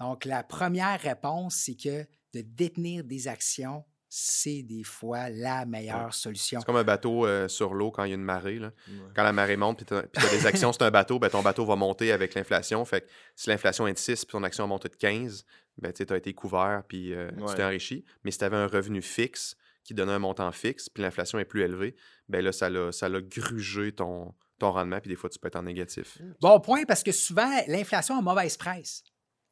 Donc, 0.00 0.24
la 0.26 0.42
première 0.42 1.00
réponse, 1.00 1.54
c'est 1.64 1.76
que 1.76 2.04
de 2.34 2.40
détenir 2.42 3.04
des 3.04 3.28
actions, 3.28 3.84
c'est 4.14 4.62
des 4.62 4.84
fois 4.84 5.30
la 5.30 5.64
meilleure 5.64 6.12
solution. 6.12 6.60
C'est 6.60 6.66
comme 6.66 6.76
un 6.76 6.84
bateau 6.84 7.26
euh, 7.26 7.48
sur 7.48 7.72
l'eau 7.72 7.90
quand 7.90 8.04
il 8.04 8.10
y 8.10 8.12
a 8.12 8.16
une 8.16 8.22
marée. 8.22 8.58
là. 8.58 8.70
Ouais. 8.86 8.94
Quand 9.16 9.22
la 9.22 9.32
marée 9.32 9.56
monte 9.56 9.78
puis 9.78 9.86
tu 9.86 9.94
as 9.94 10.30
des 10.30 10.44
actions, 10.44 10.70
c'est 10.70 10.82
un 10.82 10.90
bateau, 10.90 11.18
ben, 11.18 11.30
ton 11.30 11.40
bateau 11.40 11.64
va 11.64 11.76
monter 11.76 12.12
avec 12.12 12.34
l'inflation. 12.34 12.84
Fait 12.84 13.00
que 13.00 13.06
si 13.36 13.48
l'inflation 13.48 13.86
est 13.86 13.94
de 13.94 13.98
6 13.98 14.26
puis 14.26 14.32
ton 14.32 14.42
action 14.42 14.66
monte 14.66 14.82
de 14.82 14.94
15, 14.94 15.46
ben, 15.78 15.94
tu 15.94 16.04
as 16.06 16.16
été 16.18 16.34
couvert 16.34 16.82
puis 16.86 17.14
euh, 17.14 17.30
tu 17.48 17.54
t'es 17.54 17.64
enrichi. 17.64 18.04
Mais 18.22 18.30
si 18.30 18.36
tu 18.36 18.44
avais 18.44 18.58
un 18.58 18.66
revenu 18.66 19.00
fixe 19.00 19.56
qui 19.82 19.94
donnait 19.94 20.12
un 20.12 20.18
montant 20.18 20.52
fixe 20.52 20.90
puis 20.90 21.02
l'inflation 21.02 21.38
est 21.38 21.46
plus 21.46 21.62
élevée, 21.62 21.96
ben 22.28 22.44
là, 22.44 22.52
ça 22.52 22.68
l'a 22.68 22.92
ça 22.92 23.08
l'a 23.08 23.22
grugé 23.22 23.92
ton, 23.92 24.34
ton 24.58 24.72
rendement 24.72 25.00
puis 25.00 25.08
des 25.08 25.16
fois, 25.16 25.30
tu 25.30 25.38
peux 25.38 25.48
être 25.48 25.56
en 25.56 25.62
négatif. 25.62 26.18
Bon 26.38 26.60
point 26.60 26.84
parce 26.84 27.02
que 27.02 27.12
souvent, 27.12 27.50
l'inflation 27.66 28.18
a 28.18 28.20
mauvaise 28.20 28.58
presse. 28.58 29.04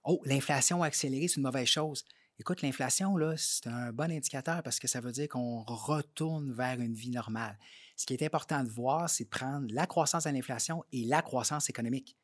Oh, 0.04 0.20
l'inflation 0.26 0.82
accélérée, 0.82 1.28
c'est 1.28 1.36
une 1.36 1.44
mauvaise 1.44 1.66
chose. 1.66 2.04
Écoute, 2.40 2.62
l'inflation, 2.62 3.18
là, 3.18 3.35
c'est 3.37 3.66
un 3.66 3.92
bon 3.92 4.11
indicateur 4.11 4.62
parce 4.62 4.79
que 4.79 4.88
ça 4.88 5.03
veut 5.03 5.12
dire 5.12 5.29
qu'on 5.29 5.62
retourne 5.62 6.50
vers 6.55 6.81
une 6.81 6.94
vie 6.94 7.11
normale. 7.11 7.59
Ce 7.96 8.07
qui 8.07 8.14
est 8.14 8.22
important 8.22 8.64
de 8.64 8.70
voir, 8.70 9.11
c'est 9.11 9.24
de 9.24 9.29
prendre 9.29 9.66
la 9.70 9.87
croissance 9.87 10.24
de 10.24 10.31
l'inflation 10.31 10.83
et 10.90 11.05
la 11.05 11.20
croissance 11.20 11.68
économique. 11.68 12.16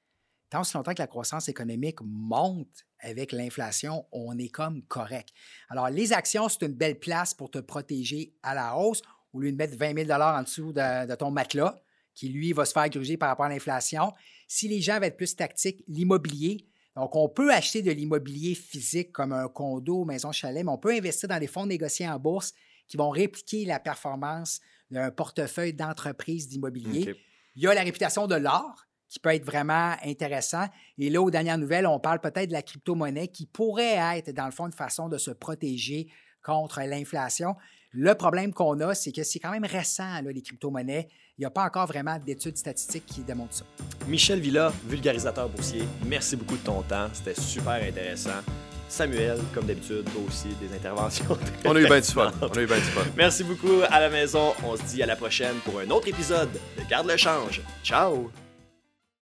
Tant 0.48 0.62
aussi 0.62 0.74
longtemps 0.74 0.94
que 0.94 1.02
la 1.02 1.06
croissance 1.06 1.50
économique 1.50 1.98
monte 2.00 2.86
avec 2.98 3.30
l'inflation, 3.30 4.06
on 4.10 4.38
est 4.38 4.48
comme 4.48 4.82
correct. 4.84 5.34
Alors, 5.68 5.90
les 5.90 6.14
actions, 6.14 6.48
c'est 6.48 6.64
une 6.64 6.72
belle 6.72 6.98
place 6.98 7.34
pour 7.34 7.50
te 7.50 7.58
protéger 7.58 8.32
à 8.42 8.54
la 8.54 8.74
hausse 8.74 9.02
au 9.34 9.40
lieu 9.40 9.52
de 9.52 9.56
mettre 9.58 9.76
20 9.76 10.06
000 10.06 10.10
en 10.18 10.42
dessous 10.42 10.72
de, 10.72 11.06
de 11.06 11.14
ton 11.14 11.30
matelas, 11.30 11.78
qui 12.14 12.30
lui 12.30 12.54
va 12.54 12.64
se 12.64 12.72
faire 12.72 12.88
gruger 12.88 13.18
par 13.18 13.28
rapport 13.28 13.44
à 13.44 13.50
l'inflation. 13.50 14.14
Si 14.48 14.66
les 14.66 14.80
gens 14.80 14.94
veulent 14.94 15.04
être 15.04 15.18
plus 15.18 15.36
tactiques, 15.36 15.84
l'immobilier. 15.86 16.66
Donc, 16.96 17.14
on 17.14 17.28
peut 17.28 17.52
acheter 17.52 17.82
de 17.82 17.90
l'immobilier 17.90 18.54
physique 18.54 19.12
comme 19.12 19.32
un 19.32 19.48
condo, 19.48 20.04
maison, 20.06 20.32
chalet, 20.32 20.64
mais 20.64 20.72
on 20.72 20.78
peut 20.78 20.92
investir 20.92 21.28
dans 21.28 21.38
des 21.38 21.46
fonds 21.46 21.66
négociés 21.66 22.08
en 22.08 22.18
bourse 22.18 22.54
qui 22.88 22.96
vont 22.96 23.10
répliquer 23.10 23.66
la 23.66 23.78
performance 23.78 24.60
d'un 24.90 25.10
portefeuille 25.10 25.74
d'entreprises 25.74 26.48
d'immobilier. 26.48 27.14
Il 27.54 27.62
y 27.62 27.66
a 27.66 27.74
la 27.74 27.82
réputation 27.82 28.26
de 28.26 28.34
l'or 28.34 28.86
qui 29.08 29.20
peut 29.20 29.34
être 29.34 29.44
vraiment 29.44 29.94
intéressant. 30.04 30.66
Et 30.98 31.10
là, 31.10 31.20
aux 31.20 31.30
dernières 31.30 31.58
nouvelles, 31.58 31.86
on 31.86 32.00
parle 32.00 32.20
peut-être 32.20 32.48
de 32.48 32.52
la 32.54 32.62
crypto-monnaie 32.62 33.28
qui 33.28 33.46
pourrait 33.46 33.98
être, 34.16 34.32
dans 34.32 34.46
le 34.46 34.50
fond, 34.50 34.66
une 34.66 34.72
façon 34.72 35.08
de 35.08 35.18
se 35.18 35.30
protéger 35.30 36.08
contre 36.42 36.80
l'inflation. 36.80 37.56
Le 37.98 38.14
problème 38.14 38.52
qu'on 38.52 38.78
a, 38.80 38.94
c'est 38.94 39.10
que 39.10 39.22
c'est 39.22 39.38
quand 39.38 39.50
même 39.50 39.64
récent, 39.64 40.20
là, 40.22 40.30
les 40.30 40.42
crypto-monnaies. 40.42 41.08
Il 41.38 41.40
n'y 41.40 41.46
a 41.46 41.50
pas 41.50 41.64
encore 41.64 41.86
vraiment 41.86 42.18
d'études 42.18 42.58
statistiques 42.58 43.06
qui 43.06 43.22
démontrent 43.22 43.54
ça. 43.54 43.64
Michel 44.06 44.38
Villa, 44.38 44.70
vulgarisateur 44.84 45.48
boursier, 45.48 45.84
merci 46.04 46.36
beaucoup 46.36 46.58
de 46.58 46.62
ton 46.62 46.82
temps. 46.82 47.08
C'était 47.14 47.40
super 47.40 47.82
intéressant. 47.82 48.42
Samuel, 48.86 49.38
comme 49.54 49.64
d'habitude, 49.64 50.04
toi 50.12 50.22
aussi, 50.28 50.48
des 50.60 50.76
interventions. 50.76 51.38
On 51.64 51.74
a 51.74 51.80
eu 51.80 51.86
bien 51.86 52.00
du 52.00 52.06
fun. 52.06 52.30
On 52.42 52.48
a 52.48 52.60
eu 52.60 52.66
bien 52.66 52.76
du 52.76 52.82
fun. 52.82 53.02
Merci 53.16 53.44
beaucoup 53.44 53.80
à 53.88 53.98
la 53.98 54.10
maison. 54.10 54.52
On 54.62 54.76
se 54.76 54.82
dit 54.82 55.02
à 55.02 55.06
la 55.06 55.16
prochaine 55.16 55.56
pour 55.64 55.80
un 55.80 55.88
autre 55.88 56.08
épisode 56.08 56.50
de 56.52 56.88
Garde 56.88 57.08
le 57.08 57.16
change. 57.16 57.62
Ciao! 57.82 58.30